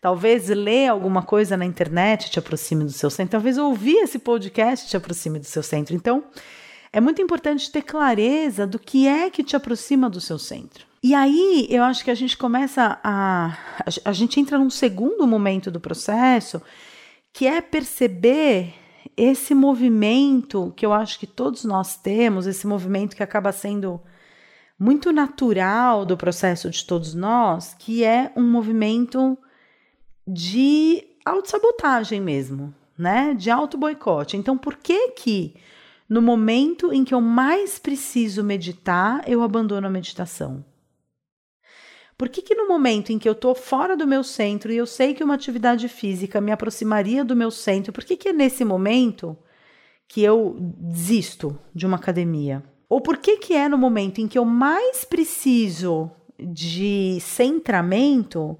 [0.00, 3.32] Talvez ler alguma coisa na internet te aproxime do seu centro.
[3.32, 5.96] Talvez ouvir esse podcast te aproxime do seu centro.
[5.96, 6.22] Então,
[6.92, 10.86] é muito importante ter clareza do que é que te aproxima do seu centro.
[11.02, 13.58] E aí eu acho que a gente começa a.
[14.04, 16.62] A gente entra num segundo momento do processo,
[17.32, 18.74] que é perceber
[19.16, 24.00] esse movimento que eu acho que todos nós temos, esse movimento que acaba sendo
[24.78, 29.36] muito natural do processo de todos nós, que é um movimento
[30.26, 33.34] de autossabotagem mesmo, né?
[33.34, 34.36] De auto-boicote.
[34.36, 35.54] Então, por que que
[36.08, 40.64] no momento em que eu mais preciso meditar, eu abandono a meditação?
[42.20, 44.84] Por que, que no momento em que eu estou fora do meu centro e eu
[44.84, 48.62] sei que uma atividade física me aproximaria do meu centro, por que, que é nesse
[48.62, 49.34] momento
[50.06, 52.62] que eu desisto de uma academia?
[52.90, 58.58] Ou por que, que é no momento em que eu mais preciso de centramento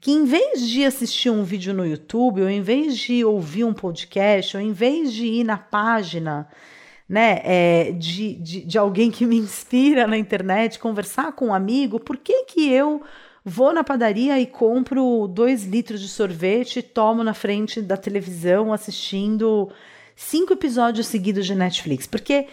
[0.00, 3.74] que em vez de assistir um vídeo no YouTube, ou em vez de ouvir um
[3.74, 6.48] podcast, ou em vez de ir na página
[7.10, 11.98] né, é, de, de, de alguém que me inspira na internet, conversar com um amigo,
[11.98, 13.02] por que, que eu
[13.44, 18.72] vou na padaria e compro dois litros de sorvete e tomo na frente da televisão
[18.72, 19.68] assistindo
[20.14, 22.06] cinco episódios seguidos de Netflix?
[22.06, 22.46] Porque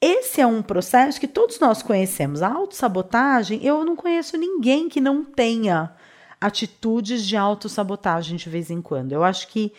[0.00, 2.42] esse é um processo que todos nós conhecemos.
[2.42, 5.94] A autossabotagem, eu não conheço ninguém que não tenha
[6.40, 9.12] atitudes de autossabotagem de vez em quando.
[9.12, 9.72] Eu acho que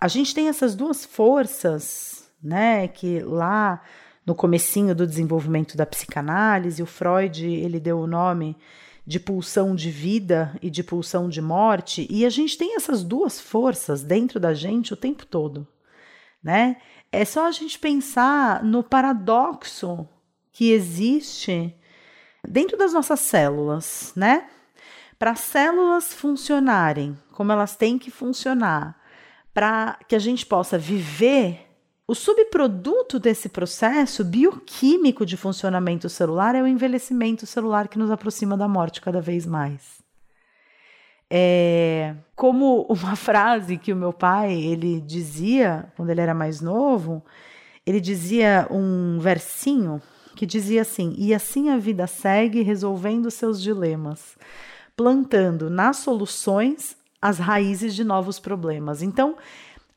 [0.00, 2.88] a gente tem essas duas forças né?
[2.88, 3.82] Que lá
[4.24, 8.56] no comecinho do desenvolvimento da psicanálise, o Freud ele deu o nome
[9.06, 13.40] de pulsão de vida e de pulsão de morte, e a gente tem essas duas
[13.40, 15.66] forças dentro da gente o tempo todo,
[16.42, 16.76] né?
[17.10, 20.06] É só a gente pensar no paradoxo
[20.52, 21.74] que existe
[22.46, 24.46] dentro das nossas células, né?
[25.18, 29.00] Para as células funcionarem como elas têm que funcionar,
[29.54, 31.67] para que a gente possa viver
[32.08, 38.56] o subproduto desse processo bioquímico de funcionamento celular é o envelhecimento celular que nos aproxima
[38.56, 39.98] da morte cada vez mais.
[41.30, 47.22] É, como uma frase que o meu pai ele dizia quando ele era mais novo,
[47.84, 50.00] ele dizia um versinho
[50.34, 54.38] que dizia assim: e assim a vida segue resolvendo seus dilemas,
[54.96, 59.02] plantando nas soluções as raízes de novos problemas.
[59.02, 59.36] Então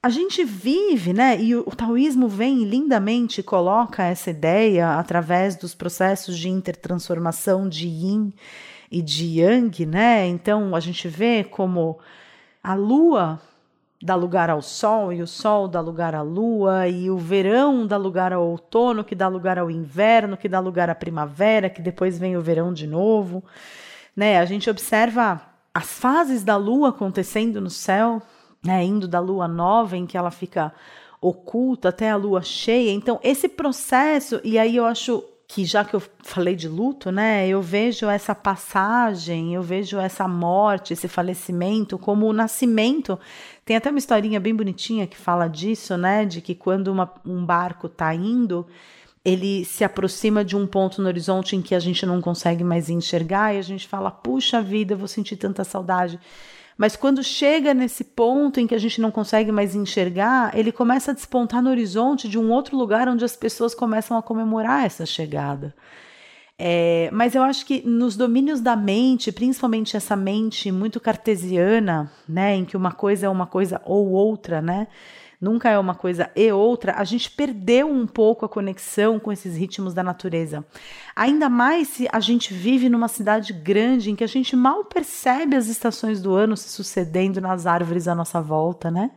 [0.03, 1.39] a gente vive, né?
[1.39, 8.33] E o, taoísmo vem lindamente coloca essa ideia através dos processos de intertransformação de yin
[8.89, 10.27] e de yang, né?
[10.27, 11.99] Então a gente vê como
[12.63, 13.39] a lua
[14.01, 17.95] dá lugar ao sol e o sol dá lugar à lua e o verão dá
[17.95, 22.17] lugar ao outono, que dá lugar ao inverno, que dá lugar à primavera, que depois
[22.17, 23.43] vem o verão de novo,
[24.15, 24.39] né?
[24.39, 25.39] A gente observa
[25.71, 28.19] as fases da lua acontecendo no céu,
[28.63, 30.73] né, indo da lua nova, em que ela fica
[31.19, 32.91] oculta até a lua cheia.
[32.91, 37.45] Então, esse processo, e aí eu acho que já que eu falei de luto, né,
[37.45, 43.19] eu vejo essa passagem, eu vejo essa morte, esse falecimento como o nascimento.
[43.65, 47.45] Tem até uma historinha bem bonitinha que fala disso, né, de que quando uma, um
[47.45, 48.65] barco está indo,
[49.25, 52.89] ele se aproxima de um ponto no horizonte em que a gente não consegue mais
[52.89, 56.19] enxergar e a gente fala: puxa vida, eu vou sentir tanta saudade.
[56.81, 61.11] Mas quando chega nesse ponto em que a gente não consegue mais enxergar, ele começa
[61.11, 65.05] a despontar no horizonte de um outro lugar onde as pessoas começam a comemorar essa
[65.05, 65.75] chegada.
[66.57, 72.55] É, mas eu acho que nos domínios da mente, principalmente essa mente muito cartesiana, né,
[72.55, 74.87] em que uma coisa é uma coisa ou outra, né,
[75.41, 79.57] nunca é uma coisa e outra, a gente perdeu um pouco a conexão com esses
[79.57, 80.63] ritmos da natureza.
[81.15, 85.55] Ainda mais se a gente vive numa cidade grande em que a gente mal percebe
[85.55, 89.09] as estações do ano se sucedendo nas árvores à nossa volta, né?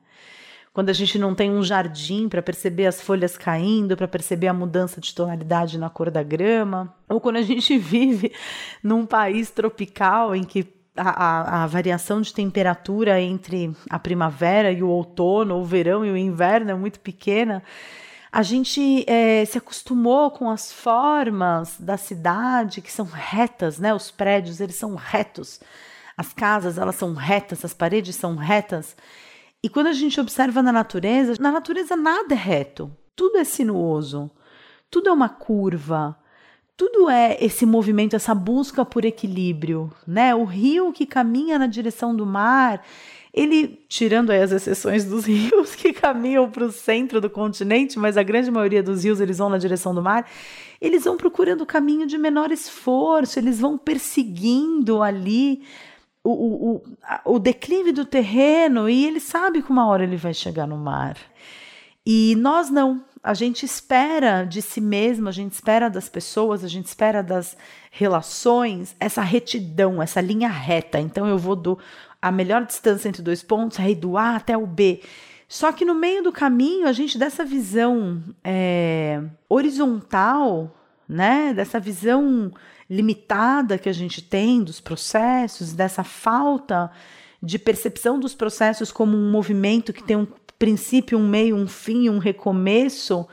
[0.73, 4.53] Quando a gente não tem um jardim para perceber as folhas caindo, para perceber a
[4.53, 8.33] mudança de tonalidade na cor da grama, ou quando a gente vive
[8.83, 14.89] num país tropical em que a, a, variação de temperatura entre a primavera e o
[14.89, 17.63] outono, o verão e o inverno é muito pequena,
[18.31, 23.95] a gente é, se acostumou com as formas da cidade que são retas, né?
[23.95, 25.61] Os prédios eles são retos,
[26.17, 28.97] as casas elas são retas, as paredes são retas.
[29.63, 34.31] E quando a gente observa na natureza, na natureza nada é reto, tudo é sinuoso,
[34.91, 36.17] tudo é uma curva
[36.77, 40.35] tudo é esse movimento, essa busca por equilíbrio, né?
[40.35, 42.85] O rio que caminha na direção do mar,
[43.33, 48.23] ele, tirando as exceções dos rios que caminham para o centro do continente, mas a
[48.23, 50.29] grande maioria dos rios eles vão na direção do mar,
[50.81, 55.63] eles vão procurando o caminho de menor esforço, eles vão perseguindo ali
[56.25, 56.75] o, o,
[57.27, 60.77] o, o declive do terreno e ele sabe que uma hora ele vai chegar no
[60.77, 61.17] mar.
[62.05, 66.69] E nós não, a gente espera de si mesmo, a gente espera das pessoas, a
[66.69, 67.57] gente espera das
[67.91, 71.01] relações essa retidão, essa linha reta.
[71.01, 71.79] Então eu vou do
[72.21, 75.01] a melhor distância entre dois pontos é do A até o B.
[75.49, 80.77] Só que no meio do caminho, a gente dessa visão é, horizontal,
[81.09, 82.53] né, dessa visão
[82.91, 86.91] limitada que a gente tem dos processos, dessa falta
[87.45, 90.27] de percepção dos processos como um movimento que tem um
[90.59, 93.27] princípio, um meio, um fim, um recomeço,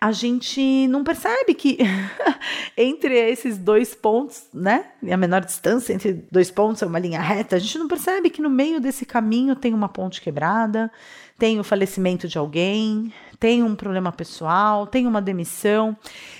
[0.00, 1.78] a gente não percebe que
[2.76, 4.86] entre esses dois pontos, né?
[5.10, 7.56] A menor distância entre dois pontos é uma linha reta.
[7.56, 10.90] A gente não percebe que no meio desse caminho tem uma ponte quebrada,
[11.36, 15.96] tem o falecimento de alguém, tem um problema pessoal, tem uma demissão.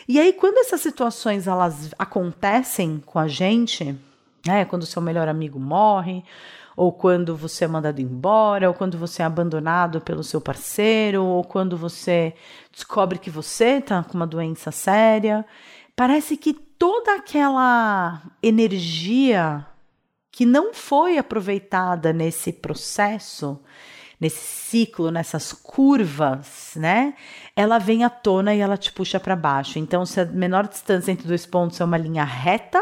[0.06, 3.96] E aí, quando essas situações elas acontecem com a gente,
[4.46, 4.64] né?
[4.64, 6.22] Quando o seu melhor amigo morre,
[6.78, 11.42] ou quando você é mandado embora, ou quando você é abandonado pelo seu parceiro, ou
[11.42, 12.32] quando você
[12.72, 15.44] descobre que você está com uma doença séria.
[15.96, 19.66] Parece que toda aquela energia
[20.30, 23.60] que não foi aproveitada nesse processo,
[24.20, 27.14] nesse ciclo, nessas curvas, né?
[27.56, 29.80] Ela vem à tona e ela te puxa para baixo.
[29.80, 32.80] Então, se a menor distância entre dois pontos é uma linha reta,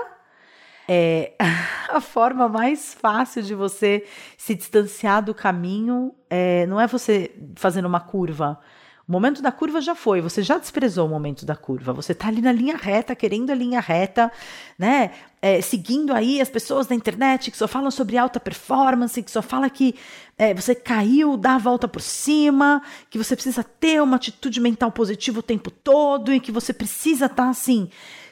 [0.88, 1.32] é,
[1.90, 4.04] a forma mais fácil de você
[4.36, 8.58] se distanciar do caminho é, não é você fazendo uma curva.
[9.08, 11.92] O momento da curva já foi, você já desprezou o momento da curva.
[11.92, 14.32] Você está ali na linha reta, querendo a linha reta,
[14.76, 15.12] né?
[15.40, 19.40] É, seguindo aí as pessoas da internet que só falam sobre alta performance, que só
[19.40, 19.94] fala que
[20.36, 24.90] é, você caiu, dá a volta por cima, que você precisa ter uma atitude mental
[24.90, 27.88] positiva o tempo todo e que você precisa estar tá, assim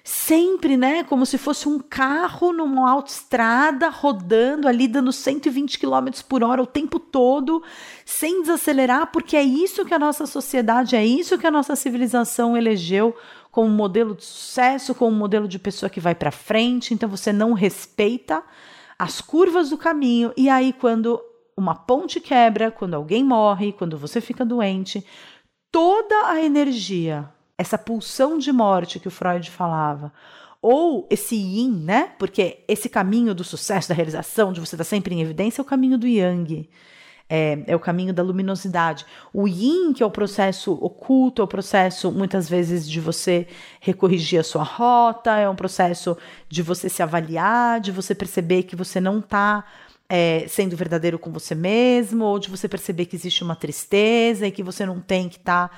[0.07, 6.45] sempre, né, como se fosse um carro numa autoestrada rodando ali dando 120 km por
[6.45, 7.63] hora o tempo todo,
[8.05, 12.55] sem desacelerar, porque é isso que a nossa sociedade, é isso que a nossa civilização
[12.55, 13.17] elegeu
[13.51, 16.93] como modelo de sucesso, como modelo de pessoa que vai para frente.
[16.93, 18.43] Então você não respeita
[18.99, 21.19] as curvas do caminho e aí quando
[21.57, 25.07] uma ponte quebra, quando alguém morre, quando você fica doente,
[25.71, 30.13] toda a energia essa pulsão de morte que o Freud falava,
[30.61, 32.13] ou esse yin, né?
[32.19, 35.67] Porque esse caminho do sucesso, da realização, de você estar sempre em evidência, é o
[35.67, 36.69] caminho do yang.
[37.29, 39.05] É, é, o caminho da luminosidade.
[39.33, 43.47] O yin, que é o processo oculto, é o processo, muitas vezes, de você
[43.81, 46.17] recorrigir a sua rota, é um processo
[46.49, 49.65] de você se avaliar, de você perceber que você não está
[50.09, 54.51] é, sendo verdadeiro com você mesmo, ou de você perceber que existe uma tristeza e
[54.51, 55.69] que você não tem que estar.
[55.69, 55.77] Tá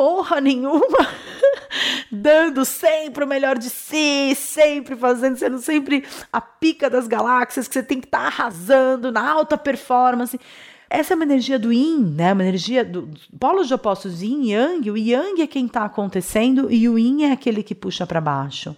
[0.00, 1.06] porra nenhuma,
[2.10, 7.74] dando sempre o melhor de si, sempre fazendo, sendo sempre a pica das galáxias, que
[7.74, 10.40] você tem que estar tá arrasando na alta performance.
[10.88, 12.32] Essa é uma energia do yin, né?
[12.32, 14.90] Uma energia do polos de opostos yin e yang.
[14.90, 18.74] O yang é quem está acontecendo e o yin é aquele que puxa para baixo.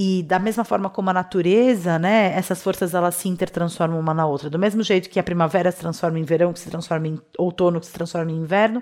[0.00, 4.24] E da mesma forma como a natureza, né, essas forças elas se intertransformam uma na
[4.24, 4.48] outra.
[4.48, 7.80] Do mesmo jeito que a primavera se transforma em verão, que se transforma em outono,
[7.80, 8.80] que se transforma em inverno,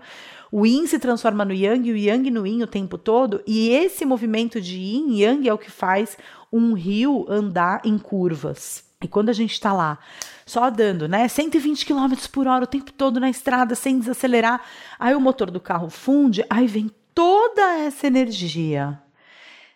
[0.59, 3.68] o yin se transforma no yang e o yang no yin o tempo todo, e
[3.68, 6.16] esse movimento de yin e yang é o que faz
[6.50, 8.82] um rio andar em curvas.
[9.04, 9.98] E quando a gente está lá,
[10.46, 14.62] só dando, né, 120 km por hora o tempo todo na estrada, sem desacelerar,
[14.98, 18.98] aí o motor do carro funde, aí vem toda essa energia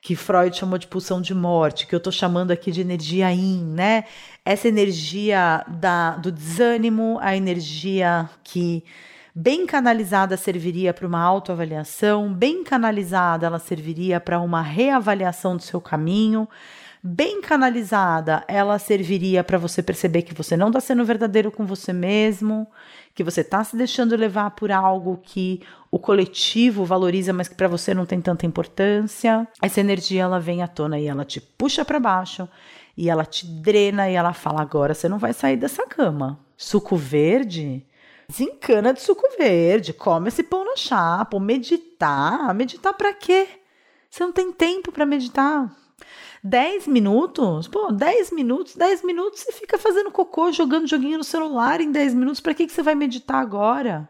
[0.01, 3.63] que Freud chamou de pulsão de morte, que eu estou chamando aqui de energia yin,
[3.67, 4.05] né?
[4.47, 8.83] Essa energia da, do desânimo, a energia que
[9.35, 15.81] Bem canalizada serviria para uma autoavaliação, bem canalizada ela serviria para uma reavaliação do seu
[15.81, 16.49] caminho.
[17.03, 21.95] Bem canalizada, ela serviria para você perceber que você não está sendo verdadeiro com você
[21.95, 22.67] mesmo,
[23.15, 27.69] que você está se deixando levar por algo que o coletivo valoriza, mas que para
[27.69, 29.49] você não tem tanta importância.
[29.63, 32.47] Essa energia ela vem à tona e ela te puxa para baixo
[32.97, 36.39] e ela te drena e ela fala: agora você não vai sair dessa cama.
[36.55, 37.83] Suco verde
[38.31, 42.55] Desencana de suco verde, come esse pão na chapa, meditar.
[42.55, 43.49] Meditar para quê?
[44.09, 45.69] Você não tem tempo para meditar.
[46.45, 47.67] 10 minutos?
[47.67, 52.15] Pô, 10 minutos, 10 minutos você fica fazendo cocô, jogando joguinho no celular em 10
[52.15, 52.39] minutos.
[52.39, 54.09] Para que, que você vai meditar agora?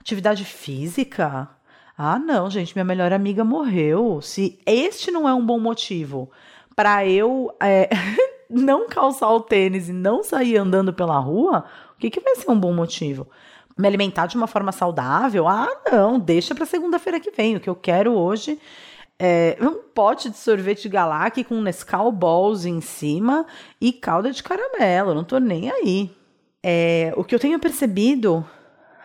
[0.00, 1.50] Atividade física?
[1.98, 4.22] Ah, não, gente, minha melhor amiga morreu.
[4.22, 6.30] Se este não é um bom motivo
[6.74, 7.90] para eu é,
[8.48, 11.66] não calçar o tênis e não sair andando pela rua,
[11.96, 13.28] o que, que vai ser um bom motivo?
[13.76, 15.48] Me alimentar de uma forma saudável?
[15.48, 17.56] Ah, não, deixa para segunda-feira que vem.
[17.56, 18.58] O que eu quero hoje
[19.18, 23.46] é um pote de sorvete Galac com Nescau Balls em cima
[23.80, 25.14] e calda de caramelo.
[25.14, 26.10] Não tô nem aí.
[26.62, 28.44] É, o que eu tenho percebido,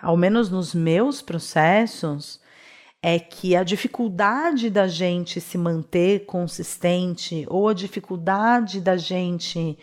[0.02, 2.40] ao menos nos meus processos,
[3.02, 9.78] é que a dificuldade da gente se manter consistente ou a dificuldade da gente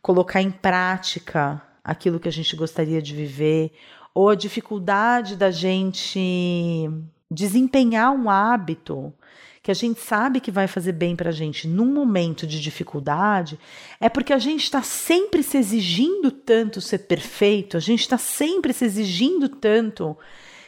[0.00, 3.72] colocar em prática aquilo que a gente gostaria de viver,
[4.14, 6.88] ou a dificuldade da gente
[7.30, 9.12] desempenhar um hábito
[9.62, 13.58] que a gente sabe que vai fazer bem para a gente num momento de dificuldade,
[13.98, 18.74] é porque a gente está sempre se exigindo tanto ser perfeito, a gente está sempre
[18.74, 20.16] se exigindo tanto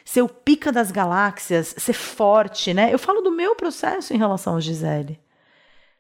[0.03, 2.93] ser o pica das galáxias, ser forte, né?
[2.93, 5.21] Eu falo do meu processo em relação a Gisele,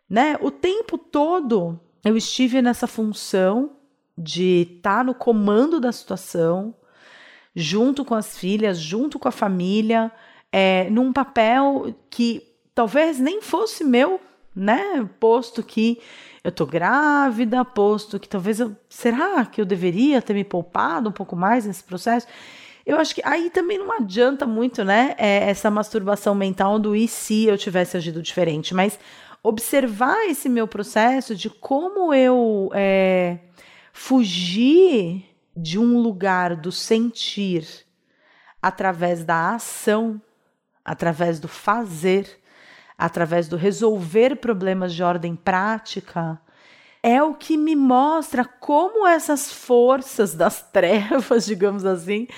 [0.09, 0.39] né?
[0.41, 3.77] O tempo todo eu estive nessa função
[4.17, 6.75] de estar tá no comando da situação,
[7.55, 10.11] junto com as filhas, junto com a família,
[10.53, 12.43] é, num papel que
[12.75, 14.21] talvez nem fosse meu,
[14.55, 15.09] né?
[15.21, 16.01] Posto que
[16.43, 18.75] eu tô grávida, posto que talvez eu.
[18.89, 22.27] Será que eu deveria ter me poupado um pouco mais nesse processo?
[22.87, 25.14] Eu acho que aí também não adianta muito, né?
[25.19, 28.99] É, essa masturbação mental do e se eu tivesse agido diferente, mas
[29.43, 33.39] observar esse meu processo de como eu é,
[33.97, 35.24] fugir
[35.57, 37.66] de um lugar do sentir
[38.61, 40.20] através da ação,
[40.84, 42.28] através do fazer,
[42.99, 46.38] através do resolver problemas de ordem prática,
[47.03, 52.28] é o que me mostra como essas forças das trevas, digamos assim,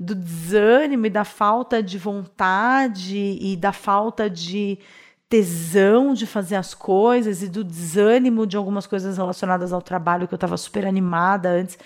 [0.00, 4.78] do desânimo e da falta de vontade e da falta de
[5.34, 10.34] tesão de fazer as coisas e do desânimo de algumas coisas relacionadas ao trabalho que
[10.34, 11.76] eu estava super animada antes.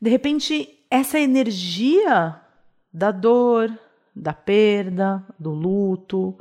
[0.00, 2.36] De repente, essa energia
[2.92, 3.76] da dor,
[4.14, 6.38] da perda, do luto,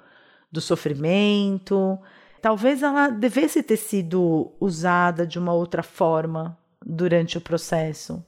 [0.51, 1.97] do sofrimento,
[2.39, 8.24] talvez ela devesse ter sido usada de uma outra forma durante o processo.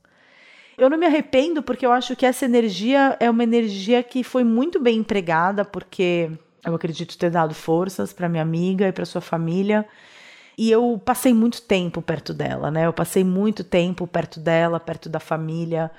[0.75, 4.43] Eu não me arrependo porque eu acho que essa energia é uma energia que foi
[4.43, 6.31] muito bem empregada, porque
[6.65, 9.85] eu acredito ter dado forças para minha amiga e para sua família.
[10.57, 12.85] E eu passei muito tempo perto dela, né?
[12.85, 15.91] Eu passei muito tempo perto dela, perto da família.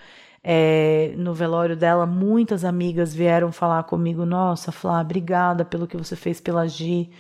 [0.43, 6.17] É, no velório dela, muitas amigas vieram falar comigo: Nossa, Flá, obrigada pelo que você
[6.17, 7.11] fez pela Gi,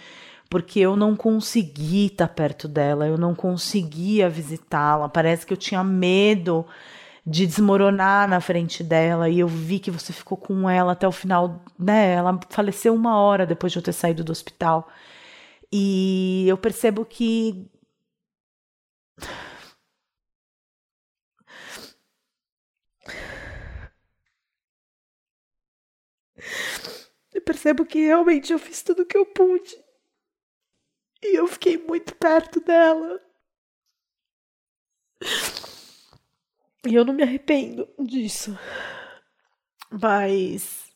[0.48, 5.08] porque eu não consegui estar perto dela, eu não conseguia visitá-la.
[5.08, 6.64] Parece que eu tinha medo
[7.26, 11.12] de desmoronar na frente dela e eu vi que você ficou com ela até o
[11.12, 12.12] final, né?
[12.14, 14.88] Ela faleceu uma hora depois de eu ter saído do hospital.
[15.72, 17.68] E eu percebo que
[27.34, 29.76] eu percebo que realmente eu fiz tudo o que eu pude.
[31.22, 33.20] E eu fiquei muito perto dela.
[36.84, 38.58] E eu não me arrependo disso.
[39.90, 40.92] Mas.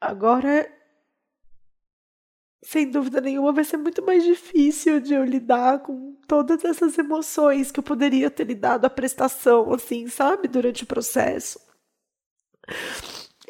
[0.00, 0.70] Agora.
[2.62, 7.72] Sem dúvida nenhuma, vai ser muito mais difícil de eu lidar com todas essas emoções
[7.72, 10.46] que eu poderia ter lidado à prestação, assim, sabe?
[10.46, 11.58] Durante o processo.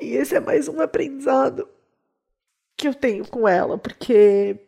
[0.01, 1.69] E esse é mais um aprendizado
[2.77, 4.59] que eu tenho com ela, porque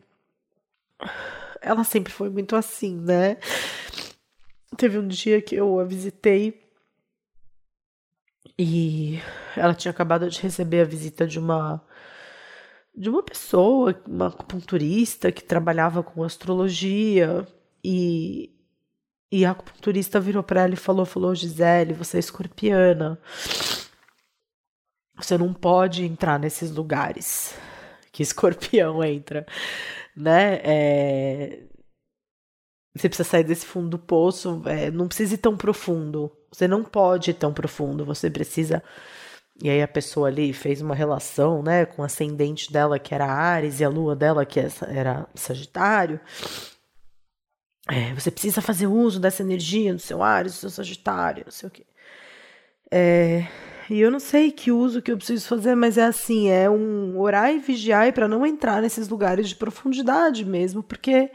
[1.62, 3.38] ela sempre foi muito assim, né?
[4.76, 6.62] Teve um dia que eu a visitei
[8.58, 9.18] e
[9.56, 11.82] ela tinha acabado de receber a visita de uma
[12.94, 17.46] de uma pessoa, uma acupunturista que trabalhava com astrologia
[17.82, 18.50] e
[19.30, 23.18] e a acupunturista virou para ela e falou, falou, Gisele, você é escorpiana.
[25.16, 27.54] Você não pode entrar nesses lugares
[28.12, 29.46] que escorpião entra,
[30.14, 30.60] né?
[30.62, 31.62] É,
[32.94, 36.30] você precisa sair desse fundo do poço, é, não precisa ir tão profundo.
[36.50, 38.82] Você não pode ir tão profundo, você precisa.
[39.62, 43.26] E aí a pessoa ali fez uma relação, né, com o ascendente dela que era
[43.26, 46.20] Ares e a lua dela que era Sagitário.
[47.88, 51.68] É, você precisa fazer uso dessa energia do seu Ares, do seu Sagitário, não sei
[51.68, 51.86] o quê.
[52.90, 53.46] É,
[53.88, 57.18] e eu não sei que uso que eu preciso fazer, mas é assim, é um
[57.18, 61.30] orar e vigiar para não entrar nesses lugares de profundidade mesmo, porque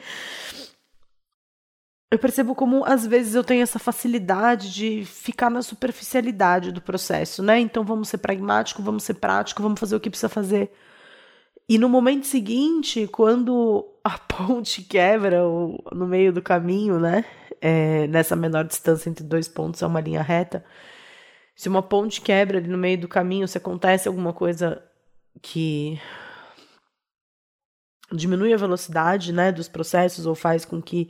[2.10, 7.44] eu percebo como às vezes eu tenho essa facilidade de ficar na superficialidade do processo,
[7.44, 7.60] né?
[7.60, 10.72] Então vamos ser pragmático, vamos ser prático, vamos fazer o que precisa fazer.
[11.70, 15.42] E no momento seguinte, quando a ponte quebra
[15.92, 17.26] no meio do caminho, né?
[17.60, 20.64] É, nessa menor distância entre dois pontos, é uma linha reta.
[21.56, 24.82] Se uma ponte quebra ali no meio do caminho, se acontece alguma coisa
[25.42, 26.00] que
[28.14, 31.10] diminui a velocidade, né, dos processos ou faz com que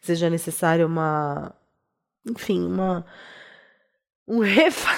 [0.00, 1.54] seja necessária uma,
[2.26, 3.04] enfim, uma
[4.26, 4.90] um refa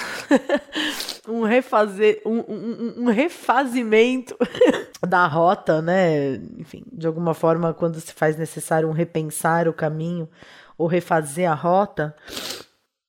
[1.27, 4.37] um refazer um, um, um refazimento
[5.07, 6.35] da rota, né?
[6.57, 10.29] Enfim, de alguma forma, quando se faz necessário um repensar o caminho
[10.77, 12.15] ou refazer a rota,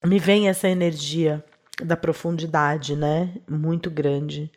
[0.05, 1.45] me vem essa energia
[1.83, 3.35] da profundidade, né?
[3.49, 4.51] Muito grande.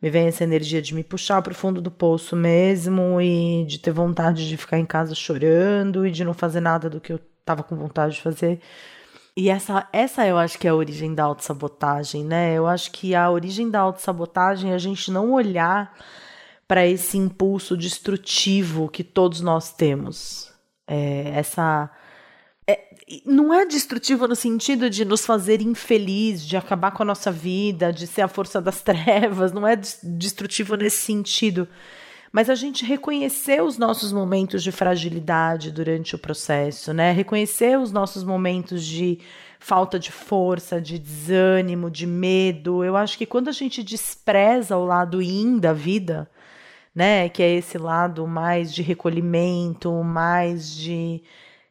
[0.00, 3.78] Me vem essa energia de me puxar para o fundo do poço mesmo e de
[3.78, 7.20] ter vontade de ficar em casa chorando e de não fazer nada do que eu
[7.40, 8.60] estava com vontade de fazer.
[9.36, 12.54] E essa, essa eu acho que é a origem da autossabotagem, né?
[12.54, 15.94] Eu acho que a origem da autossabotagem é a gente não olhar
[16.66, 20.52] para esse impulso destrutivo que todos nós temos.
[20.86, 21.90] É, essa
[23.24, 27.92] não é destrutivo no sentido de nos fazer infeliz, de acabar com a nossa vida,
[27.92, 31.68] de ser a força das trevas, não é destrutivo nesse sentido.
[32.32, 37.12] Mas a gente reconhecer os nossos momentos de fragilidade durante o processo, né?
[37.12, 39.20] Reconhecer os nossos momentos de
[39.58, 42.84] falta de força, de desânimo, de medo.
[42.84, 46.28] Eu acho que quando a gente despreza o lado yin da vida,
[46.94, 51.22] né, que é esse lado mais de recolhimento, mais de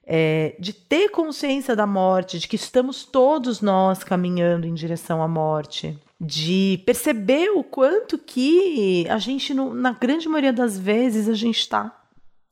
[0.05, 5.27] é, de ter consciência da morte, de que estamos todos nós caminhando em direção à
[5.27, 11.59] morte, de perceber o quanto que a gente, na grande maioria das vezes, a gente
[11.59, 12.03] está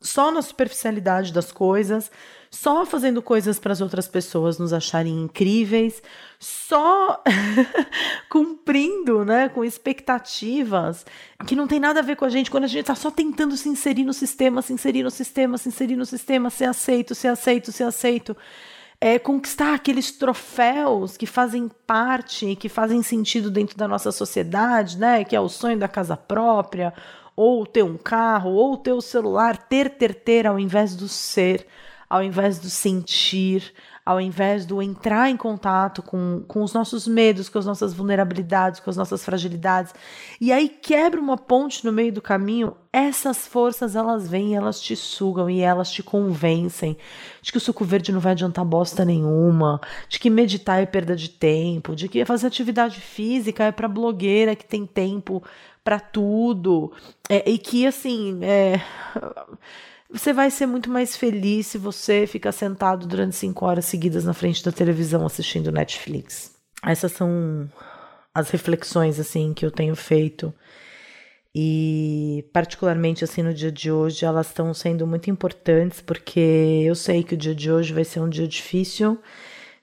[0.02, 2.12] só na superficialidade das coisas,
[2.54, 6.04] só fazendo coisas para as outras pessoas nos acharem incríveis,
[6.40, 7.20] só
[8.30, 11.04] cumprindo, né, com expectativas
[11.48, 13.58] que não tem nada a ver com a gente, quando a gente está só tentando
[13.58, 17.30] se inserir no sistema, se inserir no sistema, se inserir no sistema, ser aceito, ser
[17.30, 18.38] aceito, ser aceito.
[19.02, 25.24] É, conquistar aqueles troféus que fazem parte, que fazem sentido dentro da nossa sociedade, né?
[25.26, 26.94] Que é o sonho da casa própria,
[27.36, 31.68] ou ter um carro, ou ter o celular, ter, ter, ter, ao invés do ser,
[32.14, 33.74] ao invés do sentir,
[34.06, 38.80] ao invés do entrar em contato com, com os nossos medos, com as nossas vulnerabilidades,
[38.80, 39.96] com as nossas fragilidades,
[40.40, 44.96] e aí quebra uma ponte no meio do caminho, essas forças elas vêm, elas te
[44.96, 46.96] sugam e elas te convencem
[47.42, 51.16] de que o suco verde não vai adiantar bosta nenhuma, de que meditar é perda
[51.16, 55.42] de tempo, de que fazer atividade física é para blogueira que tem tempo
[55.84, 56.94] para tudo,
[57.28, 58.80] é, e que assim, é
[60.14, 64.34] você vai ser muito mais feliz se você ficar sentado durante cinco horas seguidas na
[64.34, 66.54] frente da televisão assistindo Netflix.
[66.86, 67.68] Essas são
[68.32, 70.54] as reflexões assim que eu tenho feito
[71.56, 77.24] e particularmente assim no dia de hoje elas estão sendo muito importantes porque eu sei
[77.24, 79.20] que o dia de hoje vai ser um dia difícil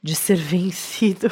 [0.01, 1.29] de ser vencido,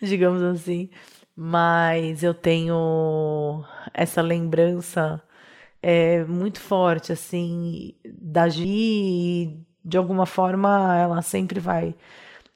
[0.00, 0.88] digamos assim,
[1.36, 3.62] mas eu tenho
[3.92, 5.22] essa lembrança
[5.86, 11.94] é muito forte, assim, da Gi, e de alguma forma ela sempre vai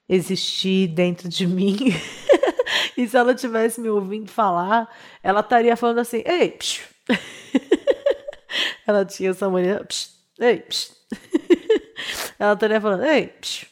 [0.08, 1.76] existir dentro de mim.
[2.96, 4.88] e se ela tivesse me ouvindo falar,
[5.22, 6.88] ela estaria falando assim: ei, psh.
[8.88, 10.08] ela tinha essa mania, psh,
[10.40, 10.92] ei, psh.
[12.40, 13.66] ela estaria falando: ei, psh,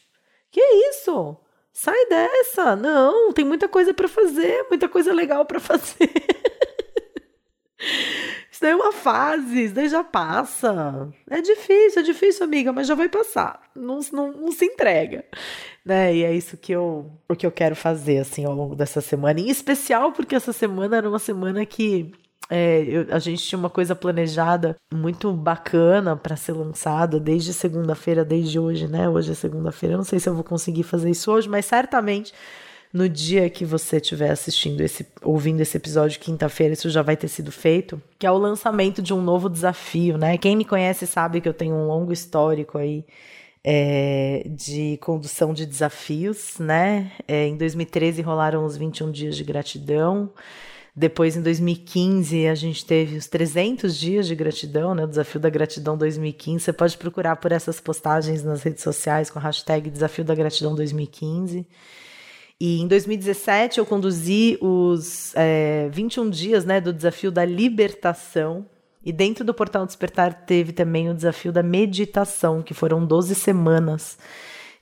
[0.51, 1.35] que isso?
[1.73, 2.77] Sai dessa!
[2.77, 6.11] Não, tem muita coisa para fazer, muita coisa legal para fazer.
[8.57, 11.11] Isso daí é uma fase, isso daí já passa.
[11.29, 13.61] É difícil, é difícil, amiga, mas já vai passar.
[13.75, 15.27] Não, não, não se entrega.
[15.85, 16.17] Né?
[16.17, 19.39] E é isso que eu, o que eu quero fazer, assim, ao longo dessa semana.
[19.39, 22.11] Em especial porque essa semana era uma semana que
[22.49, 28.25] é, eu, a gente tinha uma coisa planejada muito bacana para ser lançada desde segunda-feira,
[28.25, 29.07] desde hoje, né?
[29.07, 29.97] Hoje é segunda-feira.
[29.97, 32.33] Eu não sei se eu vou conseguir fazer isso hoje, mas certamente
[32.97, 37.29] no dia que você estiver assistindo esse, ouvindo esse episódio, quinta-feira, isso já vai ter
[37.29, 40.39] sido feito, que é o lançamento de um novo desafio, né?
[40.39, 43.05] Quem me conhece sabe que eu tenho um longo histórico aí
[43.63, 47.13] é, de condução de desafios, né?
[47.29, 50.31] É, em 2013 rolaram os 21 dias de gratidão.
[50.95, 55.05] Depois, em 2015, a gente teve os 300 dias de gratidão, né?
[55.05, 56.65] O desafio da gratidão 2015.
[56.65, 60.75] Você pode procurar por essas postagens nas redes sociais com a hashtag Desafio da Gratidão
[60.75, 61.67] 2015.
[62.61, 68.67] E em 2017 eu conduzi os é, 21 dias né, do desafio da libertação.
[69.05, 74.19] E dentro do Portal Despertar teve também o desafio da meditação, que foram 12 semanas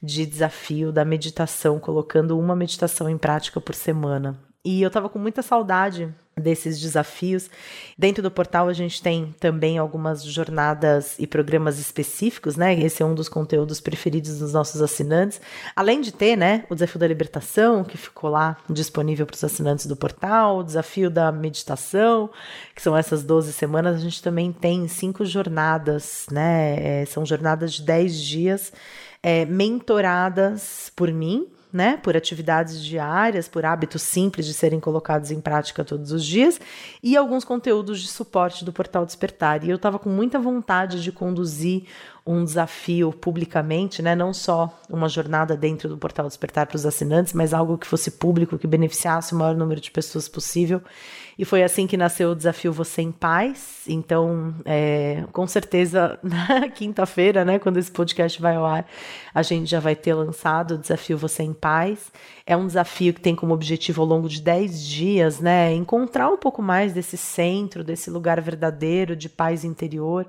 [0.03, 4.39] de desafio da meditação, colocando uma meditação em prática por semana.
[4.65, 7.49] E eu estava com muita saudade desses desafios.
[7.97, 12.79] Dentro do portal a gente tem também algumas jornadas e programas específicos, né?
[12.79, 15.41] Esse é um dos conteúdos preferidos dos nossos assinantes.
[15.75, 19.87] Além de ter, né, o desafio da libertação, que ficou lá disponível para os assinantes
[19.87, 22.31] do portal, o desafio da meditação,
[22.75, 27.03] que são essas 12 semanas, a gente também tem cinco jornadas, né?
[27.03, 28.73] É, são jornadas de 10 dias
[29.25, 35.41] é, mentoradas por mim, né, por atividades diárias, por hábitos simples de serem colocados em
[35.41, 36.61] prática todos os dias,
[37.03, 39.65] e alguns conteúdos de suporte do Portal Despertar.
[39.65, 41.83] E eu estava com muita vontade de conduzir
[42.27, 47.35] um desafio publicamente, né, não só uma jornada dentro do Portal Despertar para os assinantes,
[47.35, 50.81] mas algo que fosse público, que beneficiasse o maior número de pessoas possível.
[51.39, 53.83] E foi assim que nasceu o desafio Você em Paz.
[53.87, 58.87] Então, é, com certeza, na quinta-feira, né, quando esse podcast vai ao ar,
[59.35, 62.11] a gente já vai ter lançado o desafio Você em Paz.
[62.47, 66.39] É um desafio que tem como objetivo, ao longo de 10 dias, né, encontrar um
[66.39, 70.27] pouco mais desse centro, desse lugar verdadeiro de paz interior.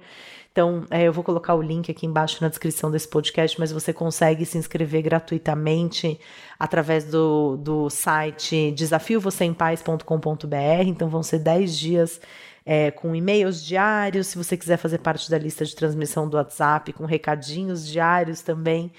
[0.56, 3.92] Então, é, eu vou colocar o link aqui embaixo na descrição desse podcast, mas você
[3.92, 6.18] consegue se inscrever gratuitamente
[6.58, 10.56] através do, do site desafiovocêempaz.com.br.
[10.86, 12.22] Então, vão ser 10 dias
[12.66, 16.94] é, com e-mails diários, se você quiser fazer parte da lista de transmissão do WhatsApp,
[16.94, 18.94] com recadinhos diários também,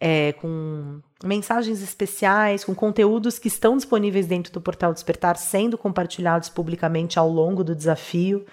[0.00, 6.48] é, com mensagens especiais, com conteúdos que estão disponíveis dentro do portal Despertar, sendo compartilhados
[6.48, 8.44] publicamente ao longo do desafio.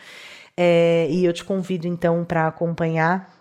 [0.57, 3.33] É, e eu te convido então para acompanhar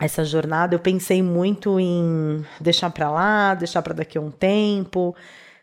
[0.00, 0.74] essa jornada.
[0.74, 5.14] Eu pensei muito em deixar para lá, deixar para daqui a um tempo,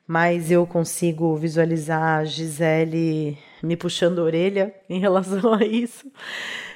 [0.07, 6.09] mas eu consigo visualizar a Gisele me puxando a orelha em relação a isso,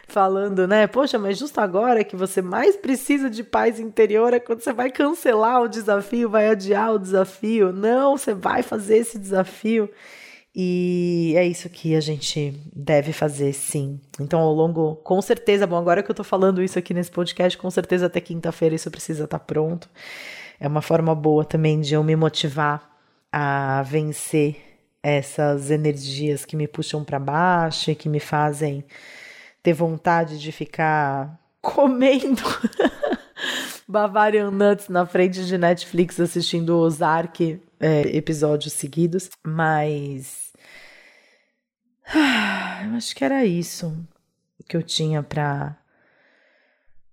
[0.08, 0.88] falando, né?
[0.88, 4.92] Poxa, mas justo agora que você mais precisa de paz interior é quando você vai
[4.92, 7.72] cancelar o desafio, vai adiar o desafio.
[7.72, 9.90] Não, você vai fazer esse desafio.
[10.54, 14.00] E é isso que a gente deve fazer, sim.
[14.20, 17.58] Então, ao longo, com certeza, bom, agora que eu tô falando isso aqui nesse podcast,
[17.58, 19.90] com certeza até quinta-feira isso precisa estar tá pronto.
[20.60, 22.92] É uma forma boa também de eu me motivar
[23.32, 24.58] a vencer
[25.02, 28.84] essas energias que me puxam para baixo e que me fazem
[29.64, 32.42] ter vontade de ficar comendo
[33.88, 40.54] Bavarian Nuts na frente de Netflix assistindo Ozark é, episódios seguidos, mas
[42.86, 43.98] eu acho que era isso
[44.70, 45.78] que eu tinha para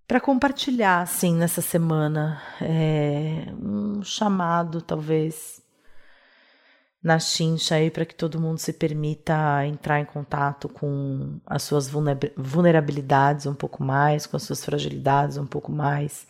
[0.06, 2.40] para compartilhar assim nessa semana.
[2.62, 5.60] É, um chamado talvez
[7.02, 11.88] na chincha aí para que todo mundo se permita entrar em contato com as suas
[12.36, 16.26] vulnerabilidades um pouco mais, com as suas fragilidades um pouco mais,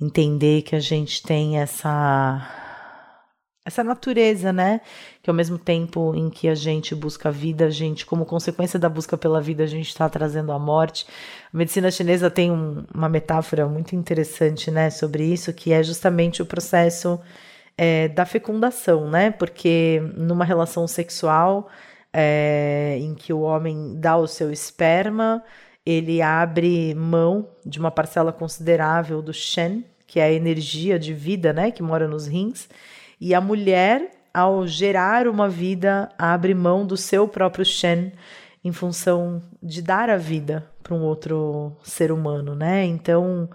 [0.00, 2.69] entender que a gente tem essa
[3.64, 4.80] essa natureza, né?
[5.22, 8.78] Que ao mesmo tempo em que a gente busca a vida, a gente, como consequência
[8.78, 11.06] da busca pela vida, a gente está trazendo a morte.
[11.52, 16.40] A medicina chinesa tem um, uma metáfora muito interessante, né, sobre isso, que é justamente
[16.42, 17.20] o processo
[17.76, 19.30] é, da fecundação, né?
[19.30, 21.68] Porque numa relação sexual
[22.12, 25.42] é, em que o homem dá o seu esperma,
[25.84, 31.52] ele abre mão de uma parcela considerável do Shen, que é a energia de vida,
[31.52, 32.68] né, que mora nos rins
[33.20, 38.12] e a mulher, ao gerar uma vida, abre mão do seu próprio Shen
[38.64, 42.84] em função de dar a vida para um outro ser humano, né?
[42.84, 43.48] Então,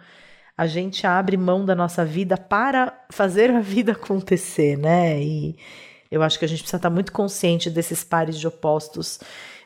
[0.58, 5.22] a gente abre mão da nossa vida para fazer a vida acontecer, né?
[5.22, 5.58] E
[6.12, 9.20] eu acho que a gente precisa estar muito consciente desses pares de opostos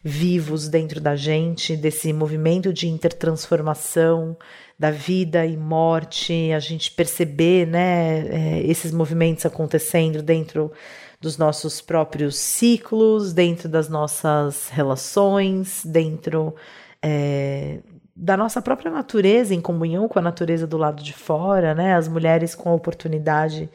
[0.03, 4.37] vivos dentro da gente, desse movimento de intertransformação,
[4.79, 10.71] da vida e morte, a gente perceber né, é, esses movimentos acontecendo dentro
[11.19, 16.55] dos nossos próprios ciclos, dentro das nossas relações, dentro
[17.01, 17.79] é,
[18.15, 21.95] da nossa própria natureza, em comunhão com a natureza do lado de fora, né?
[21.95, 23.69] As mulheres com a oportunidade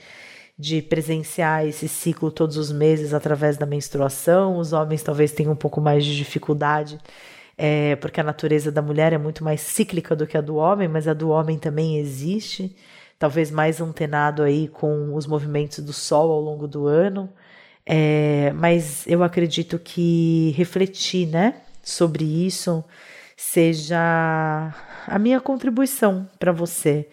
[0.59, 5.57] de presenciar esse ciclo todos os meses através da menstruação, os homens talvez tenham um
[5.57, 6.98] pouco mais de dificuldade
[7.57, 10.88] é, porque a natureza da mulher é muito mais cíclica do que a do homem,
[10.88, 12.74] mas a do homem também existe,
[13.18, 17.30] talvez mais antenado aí com os movimentos do Sol ao longo do ano.
[17.86, 22.82] É, mas eu acredito que refletir, né, sobre isso
[23.36, 24.72] seja
[25.07, 27.07] a minha contribuição para você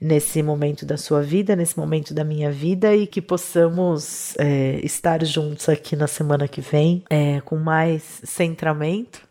[0.00, 5.24] nesse momento da sua vida, nesse momento da minha vida e que possamos é, estar
[5.24, 9.22] juntos aqui na semana que vem é, com mais centramento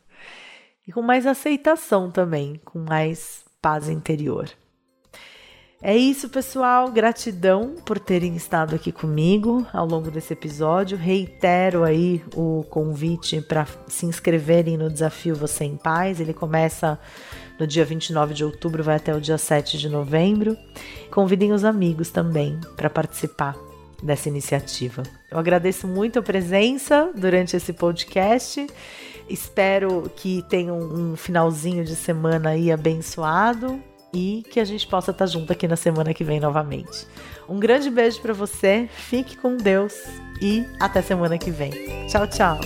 [0.88, 4.49] e com mais aceitação também, com mais paz interior.
[5.86, 6.89] É isso, pessoal.
[6.89, 10.97] Gratidão por terem estado aqui comigo ao longo desse episódio.
[10.97, 16.21] Reitero aí o convite para se inscreverem no desafio Você em Paz.
[16.21, 16.97] Ele começa
[17.59, 20.57] no dia 29 de outubro, vai até o dia 7 de novembro.
[21.11, 23.57] Convidem os amigos também para participar
[24.01, 25.03] dessa iniciativa.
[25.29, 28.65] Eu agradeço muito a presença durante esse podcast
[29.34, 33.81] Espero que tenham um finalzinho de semana aí abençoado
[34.13, 37.07] e que a gente possa estar junto aqui na semana que vem novamente.
[37.49, 39.95] Um grande beijo para você, fique com Deus
[40.39, 41.71] e até semana que vem.
[42.07, 42.59] Tchau, tchau.